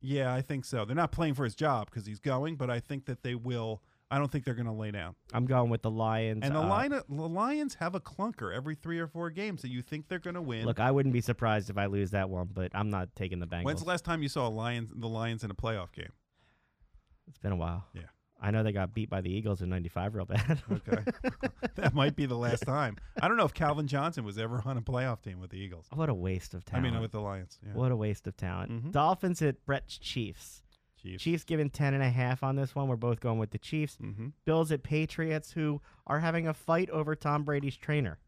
[0.00, 0.84] Yeah, I think so.
[0.84, 3.82] They're not playing for his job because he's going, but I think that they will.
[4.10, 5.16] I don't think they're going to lay down.
[5.34, 6.40] I'm going with the Lions.
[6.42, 9.68] And the, uh, line, the Lions have a clunker every three or four games that
[9.68, 10.64] you think they're going to win.
[10.64, 13.46] Look, I wouldn't be surprised if I lose that one, but I'm not taking the
[13.46, 13.64] Bengals.
[13.64, 16.12] When's the last time you saw Lions, the Lions in a playoff game?
[17.28, 17.84] it's been a while.
[17.92, 18.02] Yeah.
[18.40, 20.62] I know they got beat by the Eagles in '95 real bad.
[20.70, 21.02] Okay,
[21.74, 22.96] that might be the last time.
[23.20, 25.86] I don't know if Calvin Johnson was ever on a playoff team with the Eagles.
[25.92, 26.86] what a waste of talent.
[26.86, 27.58] I mean, with the Lions.
[27.66, 27.72] Yeah.
[27.74, 28.70] What a waste of talent.
[28.70, 28.92] Mhm.
[28.92, 30.62] Dolphins at Brett's Chiefs.
[31.02, 31.22] Chiefs.
[31.22, 32.88] Chiefs given ten and a half on this one.
[32.88, 33.96] We're both going with the Chiefs.
[34.02, 34.28] Mm-hmm.
[34.44, 38.18] Bills at Patriots, who are having a fight over Tom Brady's trainer.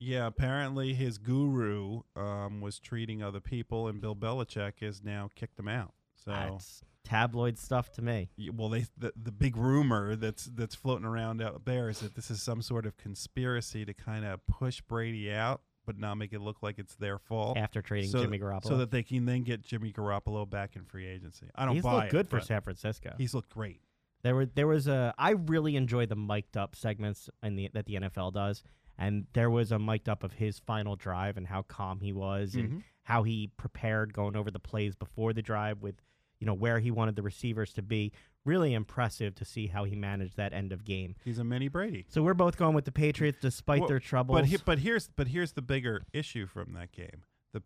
[0.00, 5.58] Yeah, apparently his guru um, was treating other people, and Bill Belichick has now kicked
[5.58, 5.94] him out.
[6.24, 8.30] So, That's tabloid stuff to me.
[8.54, 12.30] well, they the, the big rumor that's that's floating around out there is that this
[12.30, 16.40] is some sort of conspiracy to kind of push Brady out, but not make it
[16.40, 17.58] look like it's their fault.
[17.58, 20.84] After trading so, Jimmy Garoppolo, so that they can then get Jimmy Garoppolo back in
[20.84, 21.46] free agency.
[21.54, 23.12] I don't he's buy looked it, good for San Francisco.
[23.18, 23.80] He's looked great.
[24.22, 27.84] There were there was a I really enjoy the mic'd up segments in the that
[27.84, 28.62] the NFL does,
[28.96, 32.54] and there was a mic'd up of his final drive and how calm he was
[32.54, 32.82] and Mhm.
[33.02, 35.96] how he prepared going over the plays before the drive with
[36.44, 38.12] you know where he wanted the receivers to be.
[38.44, 41.14] Really impressive to see how he managed that end of game.
[41.24, 42.04] He's a mini Brady.
[42.10, 44.38] So we're both going with the Patriots despite Well, their troubles.
[44.38, 47.22] But he, but here's but here's the bigger issue from that game.
[47.54, 47.62] The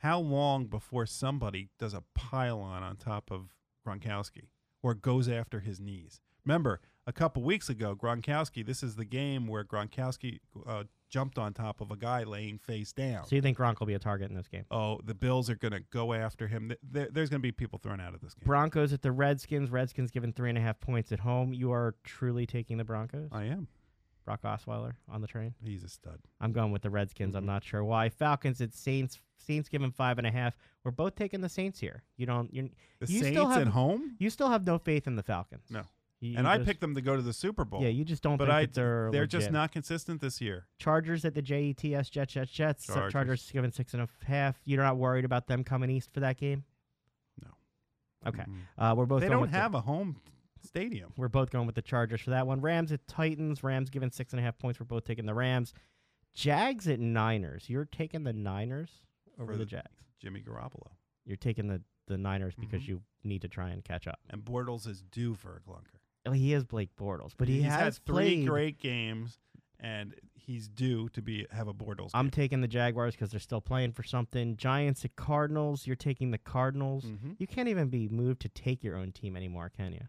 [0.00, 3.50] how long before somebody does a pylon on top of
[3.86, 4.44] Gronkowski
[4.82, 6.22] or goes after his knees?
[6.42, 8.64] Remember, a couple weeks ago, Gronkowski.
[8.64, 12.92] This is the game where Gronkowski uh, jumped on top of a guy laying face
[12.92, 13.24] down.
[13.26, 14.64] so you think Gronk will be a target in this game?
[14.70, 16.72] Oh, the Bills are going to go after him.
[16.82, 18.44] There- there's going to be people thrown out of this game.
[18.46, 19.70] Broncos at the Redskins.
[19.70, 21.52] Redskins given three and a half points at home.
[21.52, 23.28] You are truly taking the Broncos.
[23.32, 23.68] I am.
[24.24, 25.54] Brock Osweiler on the train.
[25.62, 26.18] He's a stud.
[26.40, 27.36] I'm going with the Redskins.
[27.36, 27.46] I'm Mhm.
[27.46, 28.08] not sure why.
[28.08, 29.20] Falcons at Saints.
[29.38, 30.56] Saints given five and a half.
[30.82, 32.02] We're both taking the Saints here.
[32.16, 32.52] You don't.
[32.52, 35.22] You The You Saints still have- at home, you still have no faith in the
[35.22, 35.70] Falcons.
[35.70, 35.84] No.
[36.20, 37.82] You- and you I just- picked them to go to the Super Bowl.
[37.82, 40.66] Yeah, you just don't but think I they're they're just not consistent this year.
[40.78, 41.82] Chargers at the Jets.
[41.82, 42.08] Jets.
[42.10, 42.50] Jets.
[42.50, 42.86] Jets.
[42.86, 43.12] Chargers.
[43.12, 44.56] Chargers given six and a half.
[44.64, 46.64] You're not worried about them coming east for that game.
[47.44, 47.50] No.
[48.26, 48.44] Okay.
[48.44, 48.60] Mm.
[48.78, 49.20] Uh, we're both.
[49.20, 50.20] They going don't with the- have a home
[50.64, 51.12] stadium.
[51.18, 52.60] We're both going with the Chargers for that one.
[52.62, 53.62] Rams at Titans.
[53.62, 54.80] Rams given six and a half points.
[54.80, 55.74] We're both taking the Rams.
[56.34, 57.68] Jags at Niners.
[57.68, 59.02] You're taking the Niners
[59.38, 60.02] over the, the- Jags.
[60.18, 60.92] Jimmy Garoppolo.
[61.26, 62.88] You're taking the, the Niners because Mhm.
[62.88, 64.18] you need to try and catch up.
[64.30, 65.98] And Bortles is due for a clunker.
[66.26, 68.46] Oh, he is Blake Bortles, but he he's has had three played.
[68.46, 69.38] great games,
[69.80, 72.10] and he's due to be have a Bortles.
[72.14, 72.30] I'm game.
[72.32, 74.56] taking the Jaguars because they're still playing for something.
[74.56, 75.86] Giants at Cardinals.
[75.86, 77.04] You're taking the Cardinals.
[77.04, 77.36] Mhm.
[77.38, 80.02] You can't even be moved to take your own team anymore, can you?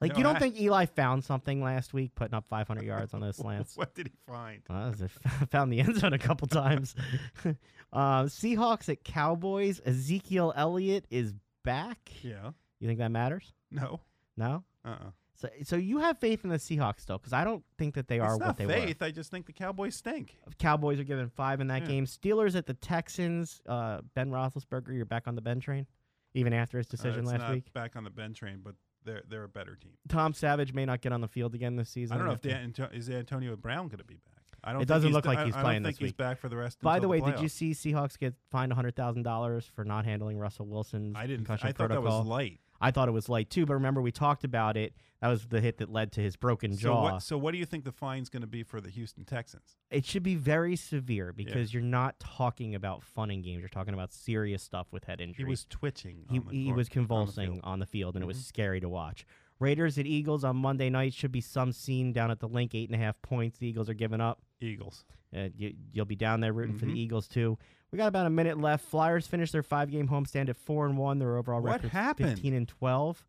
[0.00, 3.14] Like No, you don't I- think Eli found something last week, putting up 500 yards
[3.14, 3.76] on those slants?
[3.76, 4.60] what did he find?
[4.68, 6.96] Well, that was a- found the end zone a couple times.
[7.92, 9.80] uh, Seahawks at Cowboys.
[9.86, 11.32] Ezekiel Elliott is
[11.64, 12.10] back.
[12.22, 12.50] Yeah.
[12.80, 13.52] You think that matters?
[13.70, 14.00] No.
[14.36, 14.64] No.
[14.84, 15.10] Uh-uh.
[15.34, 18.20] So, so you have faith in the Seahawks still, because I don't think that they
[18.20, 19.02] are it's what they faith.
[19.02, 20.36] I just think the Cowboys stink.
[20.58, 21.88] Cowboys are given five in that Yeah.
[21.88, 22.04] game.
[22.06, 23.60] Steelers at the Texans.
[23.66, 25.86] Uh, ben Roethlisberger, you're back on the Ben train.
[26.34, 27.70] even after his Uh, decision it's last not week.
[27.74, 28.74] back on the Ben train, but
[29.04, 29.92] they're they're a better team.
[30.08, 32.14] Tom Savage may not get on the field again this season.
[32.14, 34.42] I don't know if Dan, Anto- is Antonio Brown going to be back.
[34.64, 34.76] I don't.
[34.80, 36.56] It think doesn't look like he's I playing don't this think he's back for the
[36.56, 36.80] rest.
[36.80, 40.38] By the way, did you see Seahawks get fined hundred thousand dollars for not handling
[40.38, 41.50] Russell Wilson's I didn't.
[41.50, 42.02] I thought protocol?
[42.02, 42.60] that was light.
[42.82, 44.94] I thought it was light too, but remember we talked about it.
[45.20, 47.02] That was the hit that led to his broken So jaw.
[47.04, 47.22] what?
[47.22, 49.76] So what do you think the fine's going to be for the Houston Texans?
[49.90, 53.60] it should be very severe because you're not talking about fun and games.
[53.60, 55.44] You're talking about serious stuff with head injury.
[55.44, 56.24] He was twitching.
[56.28, 58.38] he, on the he court- was on the convulsing on the field, and it was
[58.38, 58.42] Mhm.
[58.44, 59.24] scary to watch.
[59.60, 62.74] Raiders at Eagles on Monday night should be some scene down at the Linc.
[62.74, 63.58] Eight and a half points.
[63.58, 64.42] The Eagles are giving up.
[64.60, 65.04] Eagles.
[65.36, 66.96] Uh, you, you'll be down there rooting for the Mhm.
[66.98, 67.58] Eagles too.
[67.92, 68.86] We got about a minute left.
[68.86, 71.18] Flyers finished their five-game homestand at four and one.
[71.18, 72.30] Their overall What record happened?
[72.30, 73.24] fifteen and twelve.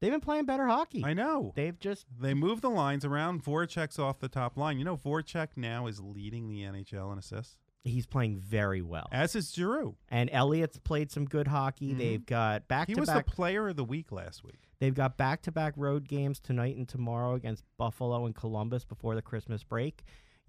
[0.00, 1.02] They've been playing better hockey.
[1.04, 1.52] I know.
[1.54, 3.42] They've just They move the lines around.
[3.44, 4.78] Voracek's off the top line.
[4.78, 9.08] You know, Voracek now is leading the NHL in assists, he's playing very well.
[9.12, 9.96] as is Giroux.
[10.08, 11.94] And Elliott's played some good hockey.
[11.94, 11.98] Mhm.
[11.98, 13.24] They've got back He to was back.
[13.26, 14.68] the player of the week last week.
[14.80, 19.14] They've got back to back road games tonight and tomorrow against Buffalo and Columbus before
[19.14, 20.02] the Christmas break.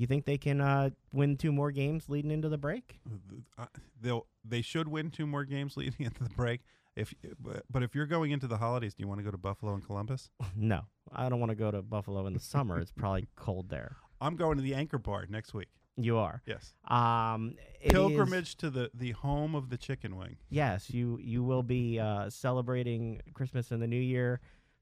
[0.03, 2.99] You think they can uh, win two more games leading into the break?
[3.57, 3.67] Uh,
[4.01, 6.59] They'll they should win two more games leading into the break.
[6.97, 9.73] If but- if you're going into the holidays, do you want to go to Buffalo
[9.73, 10.29] and Columbus?
[10.57, 10.81] No,
[11.13, 12.81] I don't want to go to Buffalo in the summer.
[12.81, 13.95] It's probably cold there.
[14.19, 15.69] I'm going to the Anchor Bar next week.
[15.95, 16.41] You are.
[16.45, 20.35] Yes, Um, it is- pilgrimage to the the home of the chicken wing.
[20.49, 24.41] yes, you you will be uh, celebrating Christmas and the New Year,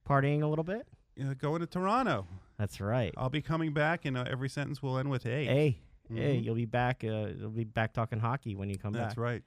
[0.09, 0.88] partying a little bit.
[1.20, 2.28] Uh, going to Toronto.
[2.57, 3.14] That's right.
[3.18, 5.30] I'll be coming back, and uh, every sentence will end with a.
[5.45, 5.78] Hey, hey,
[6.39, 6.43] Mhm.
[6.43, 7.03] you'll be back.
[7.03, 9.09] Uh, you'll be back talking hockey when you come That's back.
[9.09, 9.43] That's right.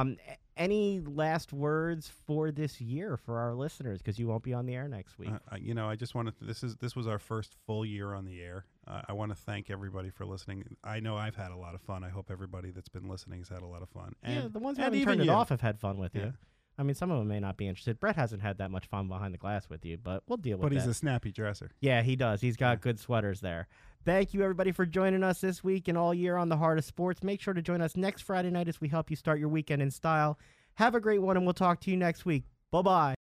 [0.00, 0.16] Um,
[0.56, 3.98] any last words for this year for our listeners?
[4.02, 5.30] Because you won't be on the air next week.
[5.30, 6.44] Uh, you know, I just want to.
[6.44, 8.64] This is this was our first full year on the air.
[8.86, 10.64] Uh, I want to thank everybody for listening.
[10.82, 12.02] I know I've had a lot of fun.
[12.02, 14.14] I hope everybody that's been listening has had a lot of fun.
[14.22, 15.30] And, yeah, the ones who haven't turned it you.
[15.30, 16.24] off have had fun with Yeah.
[16.26, 16.32] you.
[16.78, 17.98] I mean, some of them may not be interested.
[17.98, 20.62] Brett hasn't had that much fun behind the glass with you, but we'll deal with
[20.62, 20.90] But he's that.
[20.90, 21.70] a snappy dresser.
[21.80, 22.40] yeah, he does.
[22.40, 22.82] He's got Yeah.
[22.82, 23.66] good sweaters there.
[24.04, 26.84] Thank you, everybody, for joining us this week and all year on the Heart of
[26.84, 27.22] Sports.
[27.24, 29.82] Make sure to join us next Friday night as we help you start your weekend
[29.82, 30.38] in style.
[30.74, 32.44] Have a great one, and we'll talk to you next week.
[32.70, 33.16] Bye bye.